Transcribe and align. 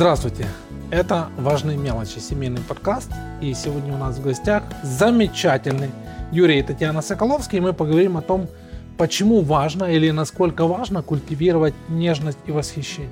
Здравствуйте! 0.00 0.46
Это 0.90 1.28
«Важные 1.36 1.76
мелочи» 1.76 2.20
семейный 2.20 2.62
подкаст. 2.62 3.10
И 3.42 3.52
сегодня 3.52 3.92
у 3.92 3.98
нас 3.98 4.16
в 4.16 4.22
гостях 4.22 4.62
замечательный 4.82 5.90
Юрий 6.32 6.60
и 6.60 6.62
Татьяна 6.62 7.02
Соколовские. 7.02 7.58
И 7.58 7.62
мы 7.62 7.74
поговорим 7.74 8.16
о 8.16 8.22
том, 8.22 8.48
почему 8.96 9.42
важно 9.42 9.84
или 9.84 10.10
насколько 10.10 10.64
важно 10.64 11.02
культивировать 11.02 11.74
нежность 11.90 12.38
и 12.46 12.50
восхищение. 12.50 13.10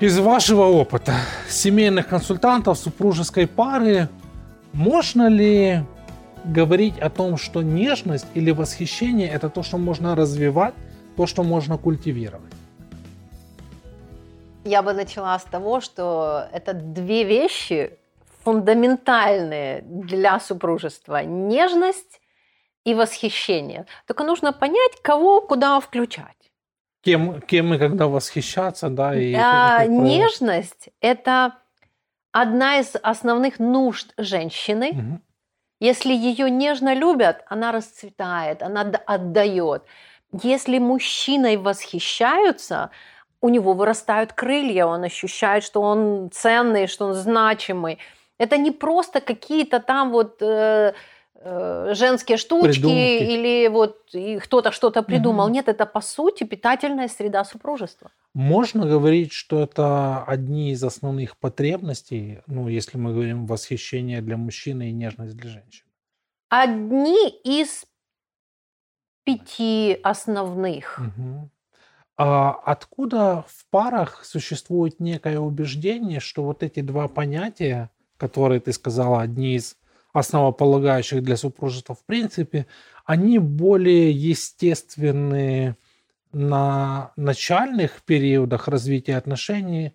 Из 0.00 0.18
вашего 0.18 0.62
опыта 0.62 1.14
семейных 1.48 2.08
консультантов 2.08 2.76
супружеской 2.76 3.46
пары 3.46 4.08
можно 4.72 5.28
ли 5.28 5.84
говорить 6.42 6.98
о 6.98 7.08
том, 7.08 7.36
что 7.36 7.62
нежность 7.62 8.26
или 8.34 8.50
восхищение– 8.50 9.28
это 9.32 9.48
то, 9.48 9.62
что 9.62 9.78
можно 9.78 10.16
развивать, 10.16 10.74
то, 11.16 11.28
что 11.28 11.44
можно 11.44 11.78
культивировать? 11.78 12.52
Я 14.64 14.82
бы 14.82 14.92
начала 14.92 15.38
с 15.38 15.44
того, 15.44 15.80
что 15.80 16.48
это 16.52 16.74
две 16.74 17.24
вещи 17.24 17.98
фундаментальные 18.44 19.82
для 19.82 20.40
супружества. 20.40 21.22
Нежность 21.22 22.20
и 22.84 22.94
восхищение. 22.94 23.86
Только 24.06 24.24
нужно 24.24 24.52
понять, 24.52 25.00
кого 25.02 25.40
куда 25.40 25.78
включать. 25.80 26.36
Кем, 27.02 27.40
кем 27.40 27.74
и 27.74 27.78
когда 27.78 28.08
восхищаться, 28.08 28.90
да? 28.90 29.14
И, 29.14 29.34
а, 29.34 29.86
нежность– 29.86 30.90
это 31.00 31.54
одна 32.32 32.78
из 32.78 32.94
основных 33.02 33.58
нужд 33.58 34.12
женщины. 34.18 34.90
Угу. 34.90 35.20
Если 35.80 36.12
ее 36.12 36.50
нежно 36.50 36.94
любят, 36.94 37.42
она 37.48 37.72
расцветает, 37.72 38.62
она 38.62 38.82
отдает. 38.82 39.84
Если 40.42 40.78
мужчиной 40.78 41.56
восхищаются, 41.56 42.90
у 43.40 43.48
него 43.48 43.72
вырастают 43.72 44.32
крылья, 44.32 44.86
он 44.86 45.04
ощущает, 45.04 45.64
что 45.64 45.80
он 45.80 46.30
ценный, 46.32 46.86
что 46.86 47.06
он 47.06 47.14
значимый. 47.14 47.98
Это 48.38 48.56
не 48.56 48.70
просто 48.70 49.20
какие-то 49.20 49.80
там 49.80 50.10
вот 50.10 50.42
э, 50.42 50.94
э, 51.34 51.94
женские 51.94 52.38
штучки 52.38 52.80
Придумки. 52.80 53.32
или 53.32 53.68
вот 53.68 54.14
кто-то 54.42 54.72
что-то 54.72 55.02
придумал. 55.02 55.46
Угу. 55.46 55.54
Нет, 55.54 55.68
это 55.68 55.86
по 55.86 56.00
сути 56.00 56.44
питательная 56.44 57.08
среда 57.08 57.44
супружества. 57.44 58.10
Можно 58.34 58.86
говорить, 58.86 59.32
что 59.32 59.62
это 59.62 60.24
одни 60.24 60.72
из 60.72 60.84
основных 60.84 61.36
потребностей, 61.36 62.40
ну, 62.46 62.68
если 62.68 62.98
мы 62.98 63.12
говорим 63.12 63.46
восхищение 63.46 64.20
для 64.22 64.36
мужчины 64.36 64.90
и 64.90 64.92
нежность 64.92 65.36
для 65.36 65.50
женщины? 65.50 65.88
Одни 66.48 67.28
из 67.28 67.84
пяти 69.24 69.98
основных. 70.02 70.98
Угу. 70.98 71.50
А 72.22 72.50
откуда 72.66 73.46
в 73.48 73.64
парах 73.70 74.26
существует 74.26 75.00
некое 75.00 75.38
убеждение, 75.38 76.20
что 76.20 76.42
вот 76.42 76.62
эти 76.62 76.80
два 76.80 77.08
понятия, 77.08 77.88
которые 78.18 78.60
ты 78.60 78.74
сказала, 78.74 79.22
одни 79.22 79.54
из 79.54 79.78
основополагающих 80.12 81.22
для 81.22 81.38
супружества 81.38 81.94
в 81.94 82.04
принципе, 82.04 82.66
они 83.06 83.38
более 83.38 84.10
естественные 84.10 85.78
на 86.30 87.12
начальных 87.16 88.02
периодах 88.02 88.68
развития 88.68 89.16
отношений 89.16 89.94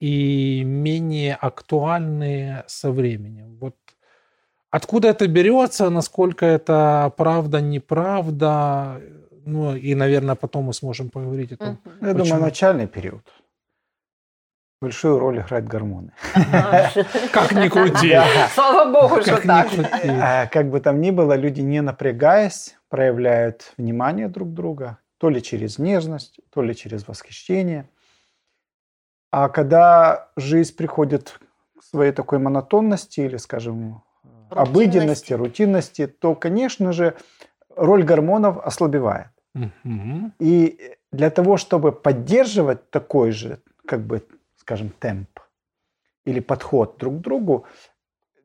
и 0.00 0.64
менее 0.64 1.36
актуальные 1.36 2.64
со 2.66 2.90
временем. 2.90 3.58
Вот 3.60 3.76
откуда 4.70 5.06
это 5.06 5.28
берется, 5.28 5.88
насколько 5.88 6.46
это 6.46 7.12
правда, 7.16 7.60
неправда, 7.60 9.00
ну 9.44 9.76
и, 9.76 9.94
наверное, 9.94 10.34
потом 10.34 10.64
мы 10.64 10.74
сможем 10.74 11.10
поговорить 11.10 11.52
о 11.52 11.56
том. 11.56 11.78
Угу. 11.84 12.06
Я 12.06 12.14
почему. 12.14 12.24
думаю, 12.24 12.42
начальный 12.42 12.86
период. 12.86 13.22
Большую 14.82 15.18
роль 15.18 15.40
играют 15.40 15.66
гормоны. 15.66 16.12
Как 17.32 17.52
ни 17.52 17.68
крути. 17.68 18.16
Слава 18.54 18.90
богу, 18.90 19.20
что 19.20 19.36
так. 19.46 19.68
А, 20.04 20.46
как 20.46 20.70
бы 20.70 20.80
там 20.80 21.02
ни 21.02 21.10
было, 21.10 21.34
люди, 21.36 21.60
не 21.60 21.82
напрягаясь, 21.82 22.78
проявляют 22.88 23.74
внимание 23.76 24.28
друг 24.28 24.54
друга, 24.54 24.96
то 25.18 25.28
ли 25.28 25.42
через 25.42 25.78
нежность, 25.78 26.40
то 26.50 26.62
ли 26.62 26.74
через 26.74 27.06
восхищение. 27.06 27.90
А 29.30 29.50
когда 29.50 30.30
жизнь 30.36 30.74
приходит 30.74 31.38
к 31.78 31.84
своей 31.84 32.12
такой 32.12 32.38
монотонности 32.38 33.20
или, 33.20 33.36
скажем, 33.36 34.02
обыденности, 34.48 35.34
рутинности, 35.34 36.06
то, 36.06 36.34
конечно 36.34 36.92
же, 36.92 37.16
роль 37.76 38.02
гормонов 38.02 38.58
ослабевает. 38.58 39.28
Угу. 39.54 40.32
И 40.38 40.96
для 41.12 41.30
того, 41.30 41.56
чтобы 41.56 41.92
поддерживать 41.92 42.90
такой 42.90 43.32
же, 43.32 43.58
как 43.86 44.00
бы, 44.00 44.22
скажем, 44.56 44.90
темп 44.90 45.40
или 46.24 46.40
подход 46.40 46.96
друг 46.98 47.18
к 47.18 47.20
другу, 47.20 47.64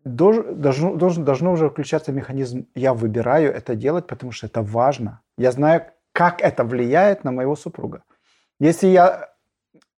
должен, 0.03 0.61
должен, 0.61 1.23
должно 1.23 1.51
уже 1.51 1.69
включаться 1.69 2.11
механизм 2.11 2.65
«я 2.75 2.93
выбираю 2.93 3.53
это 3.53 3.75
делать, 3.75 4.07
потому 4.07 4.31
что 4.31 4.47
это 4.47 4.61
важно». 4.61 5.21
Я 5.37 5.51
знаю, 5.51 5.85
как 6.11 6.41
это 6.41 6.63
влияет 6.63 7.23
на 7.23 7.31
моего 7.31 7.55
супруга. 7.55 8.03
Если 8.59 8.87
я 8.87 9.29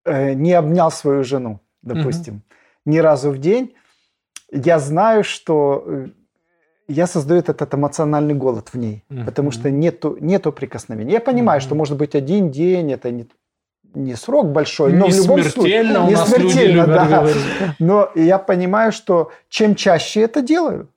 э, 0.06 0.34
не 0.34 0.54
обнял 0.54 0.92
свою 0.92 1.24
жену, 1.24 1.60
допустим, 1.84 2.36
угу. 2.36 2.44
ни 2.86 2.98
разу 2.98 3.32
в 3.32 3.38
день, 3.38 3.76
я 4.52 4.80
знаю, 4.80 5.24
что 5.24 5.84
э, 5.86 6.08
я 6.88 7.08
создаю 7.08 7.42
этот 7.42 7.74
эмоциональный 7.74 8.34
голод 8.34 8.70
в 8.70 8.78
ней, 8.78 9.04
mm-hmm. 9.10 9.26
потому 9.26 9.52
что 9.52 9.70
нету, 9.70 10.18
нету 10.20 10.52
прикосновения. 10.52 11.14
Я 11.14 11.20
понимаю, 11.20 11.60
mm-hmm. 11.60 11.64
что 11.64 11.76
может 11.76 11.98
быть 11.98 12.16
один 12.16 12.50
день, 12.50 12.92
это 12.92 13.12
не, 13.12 13.28
не 13.94 14.16
срок 14.16 14.52
большой, 14.52 14.94
но 14.94 15.08
не 15.08 15.12
в 15.12 15.18
любом 15.18 15.44
случае... 15.44 15.84
Не 15.84 16.16
смертельно, 16.16 16.86
да. 16.88 17.28
Но 17.80 18.10
я 18.16 18.40
понимаю, 18.40 18.92
что 18.92 19.32
чем 19.50 19.76
чаще 19.76 20.22
это 20.22 20.42
делаю, 20.42 20.90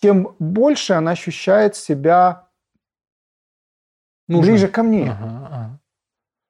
тем 0.00 0.34
больше 0.38 0.92
она 0.92 1.12
ощущает 1.12 1.74
себя 1.74 2.46
Нужно. 4.28 4.52
ближе 4.52 4.68
ко 4.68 4.82
мне. 4.82 5.10
Ага, 5.10 5.46
ага. 5.46 5.80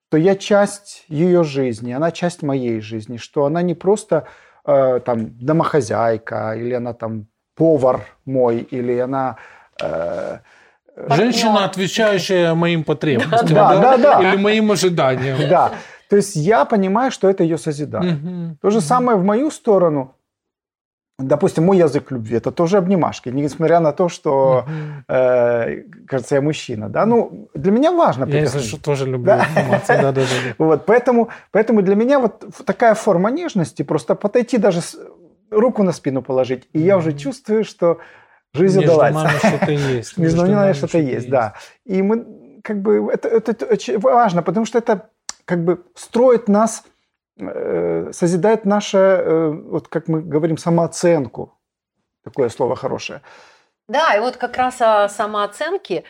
Что 0.09 0.19
я 0.19 0.37
часть 0.37 1.05
ее 1.09 1.45
жизни, 1.45 1.93
она 1.93 2.11
часть 2.11 2.43
моей 2.43 2.81
жизни, 2.81 3.17
что 3.19 3.45
она 3.45 3.63
не 3.63 3.75
просто 3.75 4.27
э, 4.65 5.01
там 5.05 5.39
домохозяйка 5.39 6.55
или 6.57 6.75
она 6.75 6.93
там 6.95 7.29
повар 7.59 8.07
мой, 8.25 8.67
или 8.71 8.99
она... 8.99 9.37
Э, 9.83 10.39
Женщина, 11.11 11.65
отвечающая 11.65 12.55
моим 12.55 12.83
потребностям, 12.85 13.55
да, 13.55 13.81
да, 13.81 13.97
да, 13.97 14.19
да. 14.19 14.33
или 14.33 14.43
моим 14.43 14.73
ожиданиям. 14.73 15.49
Да, 15.49 15.73
то 16.09 16.17
есть 16.17 16.37
я 16.37 16.65
понимаю, 16.65 17.11
что 17.11 17.29
это 17.29 17.45
ее 17.45 17.59
созидание. 17.59 18.15
Угу, 18.15 18.57
То 18.63 18.71
же 18.71 18.81
самое 18.81 19.19
в 19.19 19.25
мою 19.25 19.51
сторону. 19.51 20.15
Допустим, 21.21 21.65
мой 21.65 21.79
язык 21.79 22.13
любви 22.13 22.37
это 22.37 22.53
тоже 22.53 22.79
обнимашки, 22.79 23.29
несмотря 23.29 23.81
на 23.81 23.93
то, 23.93 24.09
что, 24.09 24.65
э, 25.09 25.83
кажется, 26.07 26.37
я 26.37 26.41
мужчина. 26.41 26.89
Да? 26.89 27.07
Ну, 27.07 27.49
для 27.55 27.73
меня 27.73 27.91
важно. 27.91 28.25
Я, 28.25 28.41
если 28.41 28.61
что, 28.61 28.81
тоже 28.81 29.05
люблю 29.05 29.27
да? 29.27 29.43
обниматься. 29.43 29.95
Да, 29.95 30.13
да, 30.13 30.21
да. 30.21 30.55
Вот, 30.59 30.87
поэтому, 30.87 31.29
поэтому 31.51 31.83
для 31.83 31.97
меня 31.97 32.21
вот 32.21 32.45
такая 32.65 32.95
форма 32.95 33.31
нежности, 33.31 33.83
просто 33.83 34.15
подойти 34.15 34.59
даже 34.59 34.81
руку 35.51 35.83
на 35.83 35.93
спину 35.93 36.23
положить, 36.23 36.69
и 36.73 36.81
я 36.81 36.97
уже 36.97 37.13
чувствую, 37.13 37.65
что 37.65 37.99
жизнь 38.53 38.81
Между 38.81 38.95
удалась. 38.95 39.15
Нами 39.15 39.39
что-то 39.39 39.71
есть. 39.71 40.19
Между, 40.19 40.41
Между 40.41 40.57
нами 40.57 40.73
что-то 40.73 40.99
есть, 40.99 41.13
есть, 41.13 41.31
да. 41.31 41.55
И 41.85 42.03
мы 42.03 42.61
как 42.63 42.83
бы 42.83 43.11
это, 43.13 43.29
это, 43.29 43.53
это 43.53 43.67
очень 43.67 43.99
важно, 43.99 44.43
потому 44.43 44.67
что 44.67 44.79
это 44.79 45.11
как 45.45 45.65
бы 45.65 45.85
строит 45.95 46.49
нас, 46.49 46.85
э, 47.39 48.11
созидает 48.13 48.65
наше, 48.65 48.99
э, 48.99 49.51
вот 49.51 49.89
как 49.89 50.09
мы 50.09 50.21
говорим, 50.21 50.59
самооценку. 50.59 51.59
Такое 52.25 52.49
слово 52.49 52.77
хорошее. 52.77 53.23
Да, 53.89 54.15
и 54.15 54.21
вот 54.21 54.37
как 54.37 54.57
раз 54.57 54.83
о 54.83 55.09
самооценке, 55.09 56.05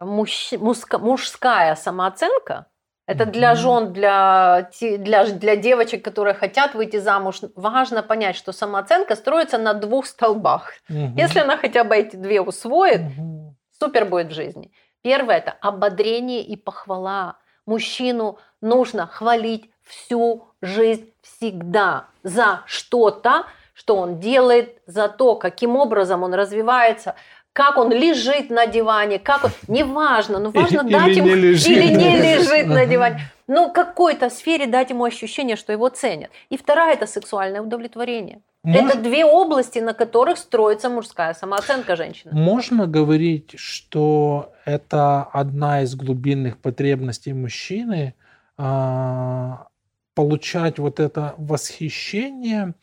муж, 0.00 0.52
мужская 0.58 1.74
самооценка– 1.74 2.66
это 3.08 3.24
для 3.24 3.54
жен, 3.54 3.94
для, 3.94 4.68
для, 4.80 5.24
для 5.24 5.56
девочек, 5.56 6.04
которые 6.04 6.34
хотят 6.34 6.74
выйти 6.74 6.98
замуж, 6.98 7.40
важно 7.56 8.02
понять, 8.02 8.36
что 8.36 8.52
самооценка 8.52 9.16
строится 9.16 9.56
на 9.56 9.72
двух 9.72 10.04
столбах. 10.04 10.74
Угу. 10.90 11.14
Если 11.16 11.38
она 11.38 11.56
хотя 11.56 11.84
бы 11.84 11.96
эти 11.96 12.16
две 12.16 12.42
усвоит, 12.42 13.00
угу. 13.00 13.56
супер 13.80 14.04
будет 14.04 14.28
в 14.28 14.34
жизни. 14.34 14.70
Первое– 15.00 15.36
это 15.38 15.52
ободрение 15.62 16.42
и 16.42 16.54
похвала. 16.54 17.38
Мужчину 17.64 18.38
нужно 18.60 19.06
хвалить 19.06 19.70
всю 19.84 20.44
жизнь 20.60 21.10
всегда 21.22 22.08
за 22.22 22.60
что-то, 22.66 23.46
что 23.78 23.94
он 23.94 24.18
делает, 24.18 24.76
за 24.86 25.08
то, 25.08 25.36
каким 25.36 25.76
образом 25.76 26.24
он 26.24 26.34
развивается– 26.34 27.14
как 27.58 27.76
он 27.76 27.90
лежит 27.90 28.50
на 28.50 28.66
диване, 28.66 29.18
как 29.18 29.44
он, 29.44 29.50
неважно, 29.66 30.38
но 30.38 30.50
важно 30.50 30.82
или, 30.82 30.92
дать 30.92 31.08
или 31.08 31.16
ему, 31.16 31.28
не 31.28 31.34
лежит. 31.34 31.66
или 31.66 31.92
не 31.92 32.16
лежит 32.16 32.66
на 32.68 32.86
диване, 32.86 33.20
ну 33.48 33.72
какой-то 33.72 34.30
сфере 34.30 34.66
дать 34.68 34.90
ему 34.90 35.02
ощущение, 35.04 35.56
что 35.56 35.72
его 35.72 35.88
ценят. 35.88 36.30
И 36.50 36.56
вторая 36.56 36.94
это 36.94 37.06
сексуальное 37.06 37.60
удовлетворение. 37.60 38.42
Может... 38.62 38.90
Это 38.90 38.98
две 39.02 39.24
области, 39.24 39.80
на 39.80 39.92
которых 39.92 40.38
строится 40.38 40.88
мужская 40.88 41.34
самооценка 41.34 41.96
женщины. 41.96 42.32
Можно 42.32 42.86
говорить, 42.86 43.54
что 43.56 44.52
это 44.64 45.22
одна 45.32 45.82
из 45.82 45.96
глубинных 45.96 46.58
потребностей 46.58 47.32
мужчины 47.32 48.14
а, 48.56 49.66
получать 50.14 50.78
вот 50.78 51.00
это 51.00 51.34
восхищение 51.38 52.74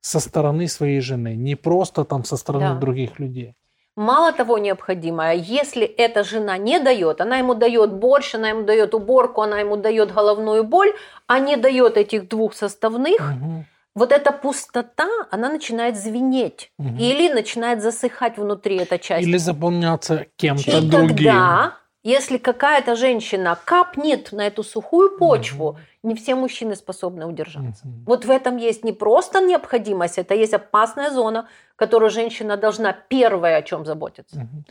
со 0.00 0.20
стороны 0.20 0.68
своей 0.68 1.00
жены, 1.00 1.36
не 1.36 1.54
просто 1.56 2.04
там 2.04 2.24
со 2.24 2.36
стороны 2.36 2.74
Да. 2.74 2.80
других 2.80 3.18
людей. 3.20 3.54
Мало 3.96 4.32
того 4.32 4.58
необходимое, 4.58 5.34
если 5.34 5.82
эта 5.84 6.24
жена 6.24 6.56
не 6.58 6.78
дает, 6.78 7.20
она 7.20 7.36
ему 7.38 7.54
дает 7.54 7.92
борщ, 7.92 8.34
она 8.34 8.48
ему 8.50 8.62
дает 8.62 8.94
уборку, 8.94 9.42
она 9.42 9.60
ему 9.60 9.76
дает 9.76 10.12
головную 10.14 10.64
боль, 10.64 10.92
а 11.26 11.38
не 11.38 11.56
дает 11.56 11.96
этих 11.96 12.28
двух 12.28 12.54
составных, 12.54 13.20
Мгм. 13.20 13.66
вот 13.94 14.12
эта 14.12 14.32
пустота, 14.32 15.08
она 15.30 15.50
начинает 15.50 15.96
звенеть 15.98 16.70
Мгм. 16.78 16.96
или 16.98 17.32
начинает 17.32 17.82
засыхать 17.82 18.38
внутри 18.38 18.76
эта 18.76 18.98
часть. 18.98 19.26
Или 19.26 19.36
заполняться 19.38 20.26
кем-то 20.36 20.80
другим. 20.80 21.16
тогда, 21.16 21.74
если 22.02 22.38
какая-то 22.38 22.96
женщина 22.96 23.58
капнет 23.64 24.32
на 24.32 24.46
эту 24.46 24.62
сухую 24.62 25.18
почву, 25.18 25.78
не 26.02 26.14
все 26.14 26.34
мужчины 26.34 26.74
способны 26.76 27.26
удержаться. 27.26 27.86
Мгм. 27.86 28.04
Вот 28.06 28.24
в 28.24 28.30
этом 28.30 28.56
есть 28.56 28.84
не 28.84 28.92
просто 28.92 29.40
необходимость, 29.40 30.18
это 30.18 30.34
есть 30.34 30.54
опасная 30.54 31.10
зона, 31.10 31.46
которую 31.76 32.10
женщина 32.10 32.56
должна 32.56 32.92
первая 32.92 33.58
о 33.58 33.62
чем 33.62 33.84
заботиться. 33.84 34.40
Мгм. 34.40 34.64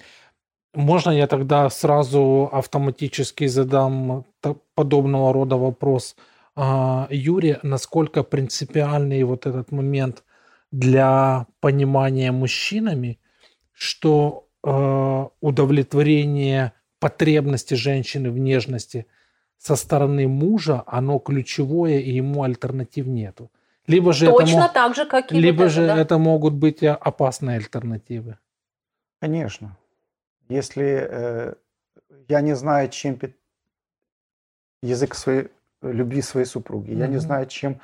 Можно 0.73 1.11
я 1.11 1.27
тогда 1.27 1.69
сразу 1.69 2.49
автоматически 2.51 3.47
задам 3.47 4.25
подобного 4.75 5.33
рода 5.33 5.57
вопрос 5.57 6.15
а, 6.55 7.07
Юре, 7.09 7.59
насколько 7.63 8.23
принципиальный 8.23 9.23
вот 9.23 9.45
этот 9.45 9.71
момент 9.71 10.23
для 10.71 11.47
понимания 11.59 12.31
мужчинами, 12.31 13.19
что 13.73 14.47
э, 14.63 15.25
удовлетворение 15.41 16.73
потребности 16.99 17.73
женщины 17.75 18.29
в 18.31 18.37
нежности 18.37 19.05
со 19.57 19.75
стороны 19.75 20.27
мужа, 20.27 20.83
оно 20.85 21.19
ключевое, 21.19 21.99
и 21.99 22.11
ему 22.11 22.43
альтернатив 22.43 23.07
нету. 23.07 23.49
Либо 23.87 24.13
же, 24.13 24.25
это, 24.27 24.37
Точно 24.37 24.59
мо- 24.61 24.69
так 24.73 24.95
же, 24.95 25.05
как 25.05 25.31
и 25.31 25.35
вот 25.35 25.41
либо 25.41 25.63
это, 25.63 25.73
же 25.73 25.87
да. 25.87 25.97
это 25.97 26.17
могут 26.17 26.53
быть 26.53 26.83
и 26.83 26.87
опасные 26.87 27.57
альтернативы. 27.57 28.37
Конечно. 29.21 29.75
Если 30.47 31.07
э, 31.09 31.53
я 32.27 32.41
не 32.41 32.55
знаю, 32.55 32.89
чем 32.89 33.15
пи- 33.15 33.33
язык 34.83 35.15
своей 35.15 35.47
любви 35.81 36.21
своей 36.21 36.45
супруги, 36.45 36.91
я 36.93 37.07
не 37.07 37.17
знаю, 37.19 37.47
чем, 37.47 37.79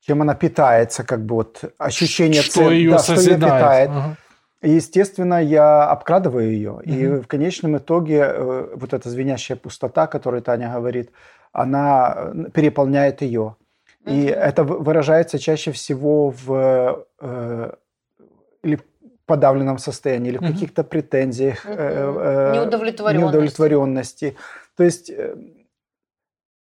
чем 0.00 0.22
она 0.22 0.34
питается, 0.34 1.04
как 1.04 1.24
бы 1.24 1.36
вот 1.36 1.64
ощущение 1.78 2.42
что 2.42 2.52
цен- 2.64 2.72
ее 2.72 2.90
да, 2.90 2.98
что 2.98 3.12
её 3.12 3.20
созидает. 3.22 3.40
питает. 3.40 3.90
Ага. 3.90 4.16
И, 4.64 4.70
естественно, 4.70 5.42
я 5.42 5.84
обкрадываю 5.90 6.50
ее. 6.50 6.80
И 6.84 7.06
Мгм. 7.06 7.20
в 7.22 7.26
конечном 7.26 7.76
итоге 7.76 8.20
э, 8.24 8.68
вот 8.74 8.94
эта 8.94 9.10
звенящая 9.10 9.58
пустота, 9.58 10.06
которую 10.06 10.42
Таня 10.42 10.72
говорит, 10.74 11.10
она 11.52 12.14
э, 12.16 12.50
переполняет 12.54 13.22
ее. 13.22 13.56
И 14.06 14.10
Мгм. 14.30 14.38
это 14.48 14.64
вы- 14.64 14.78
выражается 14.78 15.38
чаще 15.38 15.70
всего 15.72 16.30
в 16.30 17.04
э, 17.20 17.72
или 18.62 18.76
в 18.76 18.82
подавленном 19.26 19.78
состоянии, 19.78 20.30
или 20.30 20.38
в 20.38 20.42
Мгм. 20.42 20.52
каких-то 20.52 20.82
претензиях, 20.84 21.66
э, 21.66 21.74
э, 21.76 22.54
Неудовлетворенности. 22.54 23.22
неудовлетворенности. 23.22 24.36
То 24.76 24.84
есть 24.84 25.10
э, 25.10 25.36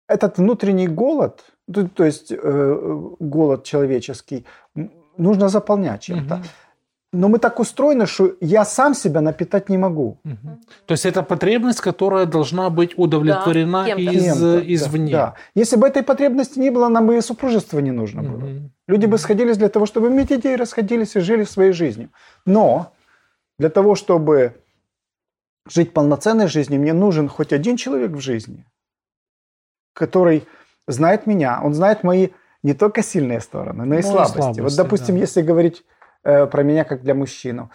этот 0.08 0.38
внутренний 0.38 0.88
голод, 0.88 1.44
то, 1.72 1.86
то 1.88 2.04
есть 2.04 2.32
э, 2.32 3.08
голод 3.20 3.64
человеческий, 3.64 4.44
нужно 5.18 5.48
заполнять 5.48 6.00
чем-то. 6.02 6.36
Мгм. 6.36 6.44
Но 7.12 7.28
мы 7.28 7.38
так 7.40 7.58
устроены, 7.58 8.06
что 8.06 8.36
я 8.40 8.64
сам 8.64 8.94
себя 8.94 9.20
напитать 9.20 9.68
не 9.68 9.76
могу. 9.78 10.18
Мгм. 10.22 10.60
То 10.86 10.92
есть 10.92 11.04
это 11.06 11.24
потребность, 11.24 11.80
которая 11.80 12.24
должна 12.24 12.70
быть 12.70 12.96
удовлетворена 12.96 13.84
кем-то. 13.86 14.02
из, 14.12 14.24
Кем-то, 14.24 14.74
извне. 14.74 15.12
Да, 15.12 15.26
да. 15.26 15.34
Если 15.56 15.76
бы 15.76 15.88
этой 15.88 16.04
потребности 16.04 16.60
не 16.60 16.70
было, 16.70 16.88
нам 16.88 17.10
и 17.10 17.20
супружества 17.20 17.80
не 17.80 17.90
нужно 17.90 18.22
было. 18.22 18.38
Мгм. 18.46 18.70
Люди 18.86 19.06
бы 19.06 19.18
сходились 19.18 19.56
для 19.56 19.68
того, 19.68 19.86
чтобы 19.86 20.06
иметь 20.06 20.28
детей, 20.28 20.54
расходились 20.54 21.16
и 21.16 21.20
жили 21.20 21.42
своей 21.44 21.72
жизнью. 21.72 22.10
Но 22.46 22.92
для 23.58 23.70
того, 23.70 23.96
чтобы 23.96 24.52
жить 25.68 25.92
полноценной 25.92 26.46
жизнью, 26.46 26.80
мне 26.80 26.92
нужен 26.92 27.28
хоть 27.28 27.52
один 27.52 27.76
человек 27.76 28.12
в 28.12 28.20
жизни, 28.20 28.64
который 29.94 30.46
знает 30.86 31.26
меня, 31.26 31.60
он 31.62 31.74
знает 31.74 32.04
мои 32.04 32.28
не 32.62 32.72
только 32.74 33.02
сильные 33.02 33.40
стороны, 33.40 33.84
но 33.84 33.94
и 33.94 33.98
Ну 33.98 33.98
и 33.98 34.02
слабости. 34.02 34.34
слабости, 34.36 34.60
Вот, 34.60 34.76
допустим, 34.76 35.14
да. 35.16 35.20
если 35.22 35.42
говорить 35.42 35.84
про 36.22 36.62
меня 36.62 36.84
как 36.84 37.02
для 37.02 37.14
мужчину, 37.14 37.70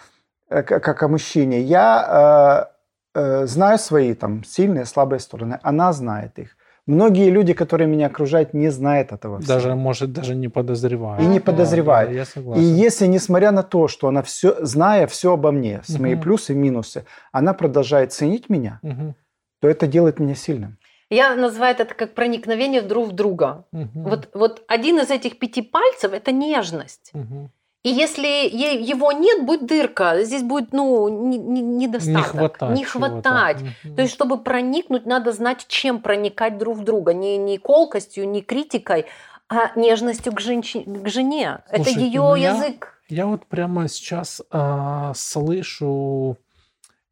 э, 0.48 0.62
как 0.62 1.02
о 1.02 1.08
мужчине, 1.08 1.60
я 1.60 2.68
э, 3.14 3.18
э, 3.18 3.46
знаю 3.46 3.78
свои 3.78 4.14
там 4.14 4.44
сильные, 4.44 4.84
слабые 4.84 5.20
стороны, 5.20 5.58
она 5.62 5.92
знает 5.92 6.38
их. 6.38 6.56
Многие 6.86 7.30
люди, 7.30 7.52
которые 7.52 7.88
меня 7.88 8.06
окружают, 8.06 8.54
не 8.54 8.70
знают 8.70 9.10
этого. 9.10 9.40
всего. 9.40 9.54
Даже, 9.54 9.74
может, 9.74 10.12
даже 10.12 10.36
не 10.36 10.48
подозревая. 10.48 11.20
И 11.20 11.26
не 11.26 11.40
подозревают. 11.40 12.12
я 12.12 12.22
И 12.22 12.26
согласен. 12.26 12.74
если, 12.86 13.06
несмотря 13.06 13.50
на 13.50 13.62
то, 13.64 13.88
что 13.88 14.06
она 14.06 14.22
все, 14.22 14.64
зная 14.64 15.06
все 15.08 15.32
обо 15.32 15.50
мне, 15.50 15.80
с 15.82 15.98
мои 15.98 16.14
Мгм. 16.14 16.22
плюсы 16.22 16.52
и 16.52 16.56
минусы, 16.56 17.04
она 17.32 17.54
продолжает 17.54 18.12
ценить 18.12 18.48
меня, 18.48 18.78
Мгм. 18.82 19.16
то 19.60 19.68
это 19.68 19.88
делает 19.88 20.20
меня 20.20 20.36
сильным. 20.36 20.78
Я 21.10 21.34
называю 21.34 21.74
это 21.76 21.94
как 21.94 22.14
проникновение 22.14 22.82
друг 22.82 23.08
в 23.08 23.12
друга. 23.12 23.64
Мгм. 23.72 24.02
Вот, 24.04 24.28
вот 24.34 24.62
один 24.68 25.00
из 25.00 25.10
этих 25.10 25.40
пяти 25.40 25.62
пальцев– 25.62 26.12
это 26.12 26.30
нежность. 26.30 27.10
Мгм. 27.14 27.50
И 27.86 27.88
если 27.88 28.26
его 28.26 29.12
нет, 29.12 29.46
будет 29.46 29.64
дырка, 29.64 30.24
здесь 30.24 30.42
будет 30.42 30.72
ну, 30.72 31.08
не- 31.08 31.38
не- 31.38 31.62
недостаток. 31.62 32.16
Не 32.16 32.22
хватать. 32.22 32.76
Не 32.78 32.84
хватать. 32.84 33.58
То 33.94 34.02
есть, 34.02 34.12
чтобы 34.12 34.38
проникнуть, 34.38 35.06
надо 35.06 35.30
знать, 35.30 35.66
чем 35.68 36.00
проникать 36.00 36.58
друг 36.58 36.78
в 36.78 36.82
друга. 36.82 37.14
Не, 37.14 37.36
не 37.38 37.58
колкостью, 37.58 38.28
не 38.28 38.42
критикой, 38.42 39.04
а 39.48 39.70
нежностью 39.78 40.32
к, 40.32 40.40
женщи- 40.40 40.82
к 40.84 41.08
жене. 41.08 41.58
это 41.70 41.84
Слушайте, 41.84 42.06
ее 42.06 42.22
ну 42.22 42.34
я- 42.34 42.54
язык. 42.54 43.00
Я 43.08 43.26
вот 43.26 43.46
прямо 43.46 43.86
сейчас 43.86 44.42
а, 44.50 45.12
слышу 45.14 46.36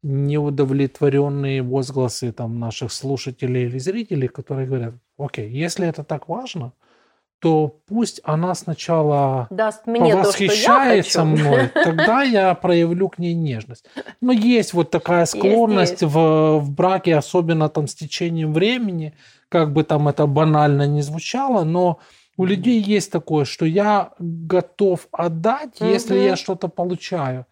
неудовлетворенные 0.03 1.61
возгласы 1.61 2.33
там 2.33 2.59
наших 2.59 2.91
слушателей 2.91 3.63
или 3.67 3.79
зрителей, 3.79 4.27
которые 4.27 4.67
говорят, 4.67 4.93
окей, 5.17 5.49
если 5.49 5.87
это 5.87 6.03
так 6.03 6.27
важно, 6.27 6.73
то 7.39 7.79
пусть 7.87 8.21
она 8.23 8.55
сначала 8.55 9.47
Даст 9.49 9.85
мне 9.85 10.13
то, 10.13 10.31
что 10.31 10.43
я 10.43 10.49
восхищается 10.49 11.21
хочу. 11.21 11.31
мной, 11.31 11.69
тогда 11.73 12.23
я 12.23 12.53
проявлю 12.55 13.09
к 13.09 13.19
ней 13.19 13.33
нежность. 13.33 13.85
Но 14.21 14.31
есть 14.31 14.73
вот 14.73 14.89
такая 14.89 15.25
склонность 15.25 16.01
есть. 16.01 16.13
В, 16.13 16.59
в 16.59 16.71
браке, 16.71 17.15
особенно 17.15 17.69
там 17.69 17.87
с 17.87 17.95
течением 17.95 18.53
времени, 18.53 19.13
как 19.49 19.73
бы 19.73 19.83
там 19.83 20.07
это 20.07 20.25
банально 20.25 20.87
не 20.87 21.01
звучало, 21.01 21.63
но 21.63 21.99
у 22.37 22.45
людей 22.45 22.81
есть 22.81 23.11
такое, 23.11 23.45
что 23.45 23.65
я 23.65 24.11
готов 24.19 25.07
отдать, 25.11 25.79
если 25.79 26.17
я 26.17 26.35
что-то 26.35 26.67
получаю. 26.67 27.45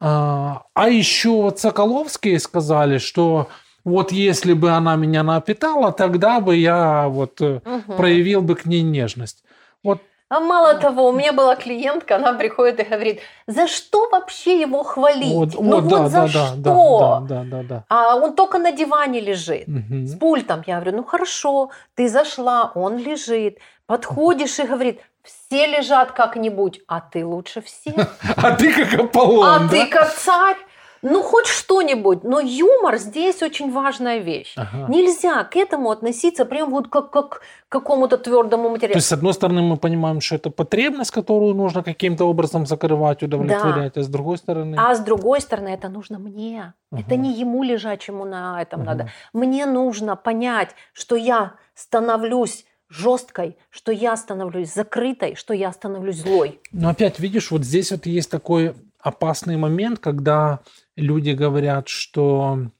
А, 0.00 0.62
а 0.74 0.88
еще 0.88 1.30
вот 1.30 1.58
Соколовские 1.58 2.38
сказали, 2.38 2.98
что 2.98 3.48
вот 3.84 4.12
если 4.12 4.52
бы 4.52 4.70
она 4.70 4.96
меня 4.96 5.22
напитала, 5.22 5.92
тогда 5.92 6.40
бы 6.40 6.56
я 6.56 7.08
вот 7.08 7.40
Мгм. 7.40 7.96
проявил 7.96 8.42
бы 8.42 8.54
к 8.54 8.66
ней 8.66 8.82
нежность. 8.82 9.44
Вот 9.82 10.00
А 10.30 10.40
мало 10.40 10.74
того, 10.74 11.08
у 11.08 11.12
меня 11.12 11.32
была 11.32 11.56
клиентка, 11.56 12.16
она 12.16 12.34
приходит 12.34 12.80
и 12.80 12.82
говорит, 12.82 13.20
за 13.46 13.66
что 13.66 14.10
вообще 14.10 14.60
его 14.60 14.82
хвалить? 14.82 15.34
Вот, 15.34 15.54
ну 15.54 15.80
вот, 15.80 15.84
вот 15.84 15.90
да, 15.90 16.08
за 16.08 16.20
да, 16.20 16.28
что? 16.28 16.56
да, 16.56 17.20
да, 17.20 17.20
да, 17.20 17.44
да, 17.44 17.62
да. 17.62 17.84
А 17.88 18.16
он 18.16 18.34
только 18.34 18.58
на 18.58 18.72
диване 18.72 19.20
лежит. 19.20 19.66
Мгм. 19.68 20.06
С 20.06 20.14
пультом. 20.16 20.62
Я 20.66 20.80
говорю, 20.80 20.98
ну 20.98 21.04
хорошо, 21.04 21.70
ты 21.94 22.08
зашла, 22.08 22.72
он 22.74 22.98
лежит. 22.98 23.58
Подходишь 23.86 24.58
и 24.58 24.64
говорит, 24.64 25.00
все 25.22 25.66
лежат 25.66 26.12
как-нибудь, 26.12 26.80
а 26.86 27.00
ты 27.00 27.24
лучше 27.24 27.62
всех. 27.62 27.94
А 28.36 28.50
ты 28.50 28.72
как 28.72 29.00
Аполлон, 29.00 29.64
А 29.64 29.68
ты 29.68 29.86
как 29.86 30.12
царь. 30.14 30.56
Ну, 31.02 31.22
хоть 31.22 31.46
что-нибудь. 31.46 32.24
Но 32.24 32.40
юмор 32.40 32.98
здесь 32.98 33.42
очень 33.42 33.70
важная 33.72 34.18
вещь. 34.18 34.54
Ага. 34.56 34.86
Нельзя 34.88 35.44
к 35.44 35.56
этому 35.56 35.90
относиться 35.90 36.44
прям 36.44 36.70
вот 36.70 36.88
как, 36.88 37.10
как 37.10 37.40
к 37.40 37.42
какому-то 37.68 38.16
твердому 38.18 38.64
То 38.64 38.70
материалу. 38.70 38.96
есть, 38.96 39.06
с 39.08 39.12
одной 39.12 39.34
стороны, 39.34 39.62
мы 39.62 39.76
понимаем, 39.76 40.20
что 40.20 40.36
это 40.36 40.50
потребность, 40.50 41.10
которую 41.10 41.54
нужно 41.54 41.82
каким-то 41.82 42.24
образом 42.24 42.66
закрывать, 42.66 43.22
удовлетворять, 43.22 43.96
а 43.96 44.02
с 44.02 44.08
другой 44.08 44.38
стороны... 44.38 44.76
А 44.78 44.94
с 44.94 45.00
другой 45.00 45.40
стороны, 45.40 45.68
это 45.68 45.88
нужно 45.88 46.18
мне. 46.18 46.72
Это 46.92 47.04
Ага. 47.06 47.16
не 47.16 47.32
ему 47.32 47.62
лежачему 47.62 48.24
на 48.24 48.60
этом 48.62 48.80
Ага. 48.80 48.90
надо. 48.90 49.10
Мне 49.32 49.66
нужно 49.66 50.16
понять, 50.16 50.70
что 50.92 51.16
я 51.16 51.54
становлюсь 51.74 52.64
жесткой, 52.88 53.56
что 53.70 53.92
я 53.92 54.16
становлюсь 54.16 54.72
закрытой, 54.72 55.34
что 55.34 55.54
я 55.54 55.72
становлюсь 55.72 56.16
злой. 56.22 56.60
Но 56.72 56.88
опять, 56.88 57.18
видишь, 57.18 57.50
вот 57.50 57.62
здесь 57.64 57.90
вот 57.90 58.06
есть 58.06 58.30
такой 58.30 58.74
опасный 59.00 59.56
момент, 59.56 59.98
когда 59.98 60.60
люди 60.98 61.30
говорят, 61.30 61.88
что 61.88 62.70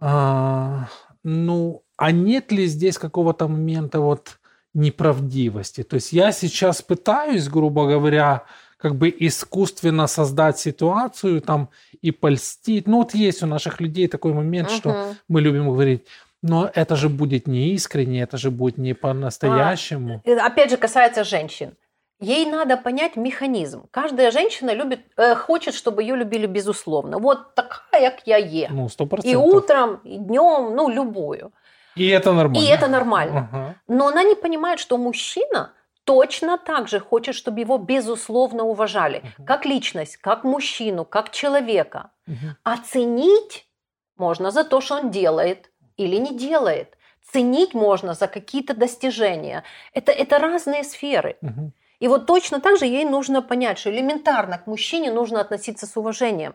а, 0.00 0.88
ну, 1.22 1.82
а 1.96 2.12
нет 2.12 2.52
ли 2.52 2.66
здесь 2.66 2.98
какого-то 2.98 3.48
момента 3.48 4.00
вот 4.00 4.38
неправдивости? 4.74 5.82
То 5.82 5.96
есть 5.96 6.12
я 6.12 6.32
сейчас 6.32 6.82
пытаюсь, 6.82 7.48
грубо 7.48 7.86
говоря, 7.86 8.44
как 8.78 8.94
бы 8.94 9.14
искусственно 9.18 10.06
создать 10.06 10.58
ситуацию 10.58 11.40
там 11.40 11.70
и 12.02 12.10
польстить. 12.10 12.86
Ну 12.86 12.98
вот 12.98 13.14
есть 13.14 13.42
у 13.42 13.46
наших 13.46 13.80
людей 13.80 14.06
такой 14.06 14.32
момент, 14.34 14.70
что 14.70 14.90
Мгм. 14.90 15.16
мы 15.28 15.40
любим 15.40 15.70
говорить, 15.70 16.06
Но 16.42 16.70
это 16.74 16.94
же 16.96 17.08
будет 17.08 17.48
не 17.48 17.70
искренне, 17.74 18.22
это 18.22 18.36
же 18.36 18.50
будет 18.50 18.78
не 18.78 18.94
по-настоящему. 18.94 20.22
А, 20.26 20.46
опять 20.46 20.70
же, 20.70 20.76
касается 20.76 21.24
женщин. 21.24 21.74
Ей 22.20 22.46
надо 22.46 22.76
понять 22.76 23.16
механизм. 23.16 23.86
Каждая 23.90 24.30
женщина 24.30 24.72
любит, 24.72 25.00
э, 25.16 25.34
хочет, 25.34 25.74
чтобы 25.74 26.02
ее 26.02 26.16
любили 26.16 26.46
безусловно. 26.46 27.18
Вот 27.18 27.54
такая, 27.54 28.10
как 28.10 28.26
я 28.26 28.38
е. 28.38 28.68
Ну, 28.70 28.88
сто 28.88 29.04
И 29.04 29.08
процентов. 29.08 29.44
утром, 29.44 30.00
и 30.04 30.16
днем, 30.16 30.74
ну, 30.74 30.88
любую. 30.88 31.52
И 31.94 32.08
это 32.08 32.32
нормально. 32.32 32.64
И 32.64 32.68
это 32.68 32.88
нормально. 32.88 33.48
Ага. 33.52 33.74
Но 33.88 34.08
она 34.08 34.22
не 34.22 34.34
понимает, 34.34 34.80
что 34.80 34.96
мужчина 34.96 35.72
точно 36.04 36.56
так 36.56 36.88
же 36.88 37.00
хочет, 37.00 37.34
чтобы 37.34 37.60
его 37.60 37.78
безусловно 37.78 38.64
уважали. 38.64 39.22
Мгм. 39.38 39.46
Как 39.46 39.66
личность, 39.66 40.16
как 40.16 40.44
мужчину, 40.44 41.04
как 41.04 41.30
человека. 41.30 42.10
Мгм. 42.26 42.56
Оценить 42.62 43.66
можно 44.16 44.50
за 44.50 44.64
то, 44.64 44.80
что 44.80 44.94
он 44.96 45.10
делает 45.10 45.70
или 45.98 46.16
не 46.16 46.34
делает. 46.34 46.96
Ценить 47.32 47.74
можно 47.74 48.14
за 48.14 48.26
какие-то 48.28 48.74
достижения. 48.74 49.64
Это, 49.92 50.12
это 50.12 50.38
разные 50.38 50.84
сферы. 50.84 51.36
Мгм. 51.42 51.72
И 52.00 52.08
вот 52.08 52.26
точно 52.26 52.60
так 52.60 52.78
же 52.78 52.86
ей 52.86 53.04
нужно 53.04 53.42
понять, 53.42 53.78
что 53.78 53.90
элементарно 53.90 54.58
к 54.58 54.66
мужчине 54.66 55.10
нужно 55.10 55.40
относиться 55.40 55.86
с 55.86 55.96
уважением. 55.96 56.54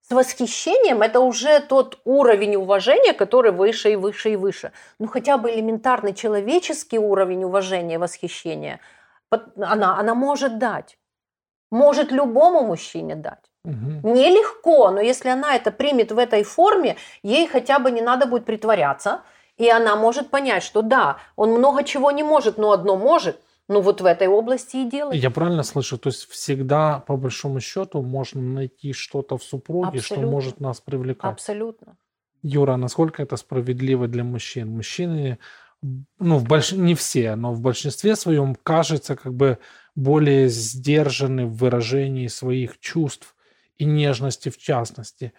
С 0.00 0.10
восхищением 0.10 1.02
это 1.02 1.20
уже 1.20 1.60
тот 1.60 1.98
уровень 2.04 2.56
уважения, 2.56 3.12
который 3.12 3.52
выше 3.52 3.92
и 3.92 3.96
выше 3.96 4.30
и 4.30 4.36
выше. 4.36 4.72
Ну 4.98 5.06
хотя 5.06 5.36
бы 5.36 5.50
элементарный 5.50 6.14
человеческий 6.14 6.98
уровень 6.98 7.44
уважения 7.44 7.98
восхищения 7.98 8.80
она, 9.30 9.98
она 9.98 10.14
может 10.14 10.58
дать. 10.58 10.98
Может 11.70 12.12
любому 12.12 12.62
мужчине 12.62 13.14
дать. 13.14 13.44
Мгм. 13.64 14.00
Нелегко, 14.02 14.90
но 14.90 15.00
если 15.00 15.28
она 15.28 15.54
это 15.54 15.70
примет 15.70 16.12
в 16.12 16.18
этой 16.18 16.42
форме, 16.42 16.96
ей 17.22 17.46
хотя 17.46 17.78
бы 17.78 17.90
не 17.90 18.00
надо 18.00 18.26
будет 18.26 18.46
притворяться, 18.46 19.20
и 19.58 19.68
она 19.68 19.96
может 19.96 20.30
понять, 20.30 20.62
что 20.62 20.82
да, 20.82 21.18
он 21.36 21.50
много 21.50 21.84
чего 21.84 22.10
не 22.10 22.22
может, 22.22 22.56
но 22.56 22.70
одно 22.70 22.96
может, 22.96 23.40
ну 23.68 23.82
вот 23.82 24.00
в 24.00 24.06
этой 24.06 24.28
области 24.28 24.78
и 24.78 24.90
делает. 24.90 25.22
Я 25.22 25.30
правильно 25.30 25.62
слышу? 25.62 25.98
То 25.98 26.08
есть 26.08 26.26
всегда, 26.28 27.00
по 27.00 27.16
большому 27.16 27.60
счету, 27.60 28.02
можно 28.02 28.40
найти 28.40 28.94
что-то 28.94 29.36
в 29.36 29.42
супруге, 29.42 30.00
что 30.00 30.14
Абсолютно. 30.14 30.30
может 30.30 30.60
нас 30.60 30.80
привлекать. 30.80 31.32
Абсолютно. 31.32 31.96
Юра, 32.42 32.76
насколько 32.76 33.22
это 33.22 33.36
справедливо 33.36 34.08
для 34.08 34.24
мужчин? 34.24 34.70
Мужчины, 34.70 35.38
ну, 35.82 36.38
в 36.38 36.44
больш... 36.44 36.72
не 36.72 36.94
все, 36.94 37.34
но 37.36 37.52
в 37.52 37.60
большинстве 37.60 38.16
своем 38.16 38.54
кажется 38.54 39.16
как 39.16 39.34
бы 39.34 39.58
более 39.94 40.48
сдержаны 40.48 41.44
в 41.44 41.56
выражении 41.56 42.28
своих 42.28 42.78
чувств 42.78 43.34
и 43.76 43.84
нежности 43.84 44.48
в 44.48 44.56
частности. 44.56 45.32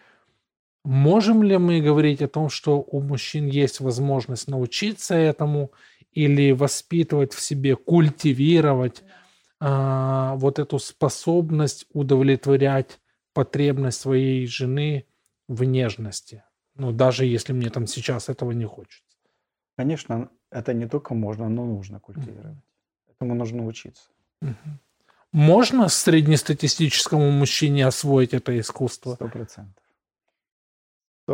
Можем 0.85 1.41
ли 1.43 1.57
мы 1.57 1.81
говорить 1.81 2.21
о 2.21 2.27
том, 2.27 2.49
что 2.49 2.79
у 2.79 3.01
мужчин 3.01 3.47
есть 3.47 3.79
возможность 3.79 4.47
научиться 4.47 5.15
этому 5.15 5.71
или 6.11 6.51
воспитывать 6.51 7.33
в 7.33 7.41
себе, 7.41 7.75
культивировать 7.75 9.03
а, 9.59 10.35
вот 10.35 10.59
эту 10.59 10.79
способность 10.79 11.85
удовлетворять 11.93 12.99
потребность 13.33 14.01
своей 14.01 14.47
жены 14.47 15.05
в 15.47 15.63
нежности? 15.63 16.43
Ну, 16.75 16.91
даже 16.91 17.25
если 17.25 17.53
мне 17.53 17.69
там 17.69 17.87
сейчас 17.87 18.29
этого 18.29 18.51
не 18.51 18.65
хочется. 18.65 19.03
Конечно, 19.77 20.29
это 20.51 20.73
не 20.73 20.87
только 20.87 21.13
можно, 21.13 21.49
но 21.49 21.65
нужно 21.65 21.99
культивировать. 21.99 22.57
Этому 23.09 23.35
нужно 23.35 23.65
учиться. 23.65 24.09
Мгм. 24.41 24.79
Можно 25.31 25.89
среднестатистическому 25.89 27.29
мужчине 27.31 27.85
освоить 27.85 28.33
это 28.33 28.57
искусство? 28.59 29.15
Сто 29.15 29.27
процентов. 29.27 29.83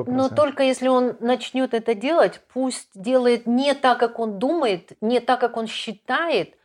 Сто 0.03 0.11
Но 0.11 0.17
процентов. 0.17 0.35
только 0.35 0.63
если 0.63 0.87
он 0.87 1.15
начнет 1.19 1.73
это 1.73 1.93
делать, 1.93 2.41
пусть 2.53 2.89
делает 2.93 3.47
не 3.47 3.73
так, 3.73 3.99
как 3.99 4.19
он 4.19 4.39
думает, 4.39 4.91
не 5.01 5.19
так, 5.19 5.39
как 5.39 5.57
он 5.57 5.67
считает, 5.67 6.55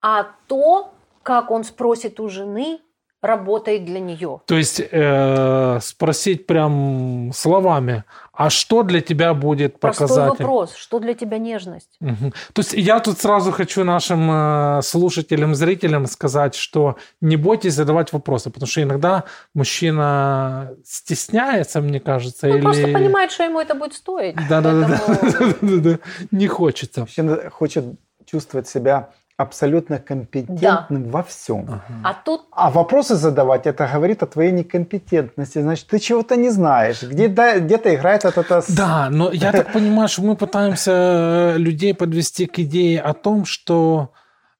а 0.00 0.26
то, 0.46 0.94
как 1.22 1.50
он 1.50 1.64
спросит 1.64 2.20
у 2.20 2.28
жены, 2.28 2.80
работает 3.22 3.84
для 3.84 4.00
нее. 4.00 4.40
То 4.46 4.56
есть 4.56 4.80
э, 4.80 5.78
спросить 5.82 6.46
прям 6.46 7.32
словами, 7.34 8.04
а 8.40 8.48
что 8.48 8.82
для 8.84 9.02
тебя 9.02 9.34
будет 9.34 9.78
Простой 9.78 10.08
показатель? 10.08 10.44
вопрос, 10.44 10.74
что 10.74 10.98
для 10.98 11.12
тебя 11.12 11.36
нежность? 11.36 11.90
Мгм. 12.00 12.32
То 12.54 12.60
есть 12.62 12.72
я 12.72 12.98
тут 13.00 13.18
сразу 13.18 13.52
хочу 13.52 13.84
нашим 13.84 14.30
э, 14.30 14.80
слушателям, 14.82 15.54
зрителям 15.54 16.06
сказать, 16.06 16.54
что 16.54 16.96
не 17.20 17.36
бойтесь 17.36 17.74
задавать 17.74 18.14
вопросы, 18.14 18.48
потому 18.48 18.66
что 18.66 18.82
иногда 18.82 19.24
мужчина 19.54 20.72
стесняется, 20.86 21.82
мне 21.82 22.00
кажется, 22.00 22.46
Он 22.48 22.54
или... 22.54 22.62
просто 22.62 22.88
понимает, 22.88 23.30
что 23.30 23.44
ему 23.44 23.60
это 23.60 23.74
будет 23.74 23.92
стоить. 23.92 24.34
Да-да-да, 24.48 24.98
Поэтому- 25.06 25.98
не 26.30 26.46
хочется. 26.46 27.00
Мужчина 27.02 27.50
хочет 27.50 27.84
чувствовать 28.24 28.66
себя 28.66 29.10
абсолютно 29.40 29.98
компетентным 29.98 31.10
во 31.10 31.22
всем. 31.22 31.64
Ага. 31.68 31.82
А 32.04 32.14
тут 32.14 32.42
А 32.52 32.70
вопросы 32.70 33.14
задавать, 33.16 33.66
это 33.66 33.88
говорит 33.92 34.22
о 34.22 34.26
твоей 34.26 34.52
некомпетентности. 34.52 35.62
Значит, 35.62 35.86
ты 35.86 35.98
чего-то 35.98 36.36
не 36.36 36.50
знаешь. 36.50 37.02
Где-то, 37.02 37.60
где-то 37.60 37.94
играет 37.94 38.24
вот 38.24 38.36
это... 38.38 38.62
Да, 38.68 39.08
но 39.10 39.32
я 39.32 39.52
так 39.52 39.72
понимаю, 39.72 40.08
что 40.08 40.22
мы 40.22 40.36
пытаемся 40.36 40.92
э, 40.92 41.58
людей 41.58 41.94
подвести 41.94 42.46
к 42.46 42.58
идее 42.58 43.00
о 43.00 43.14
том, 43.14 43.44
что 43.46 44.10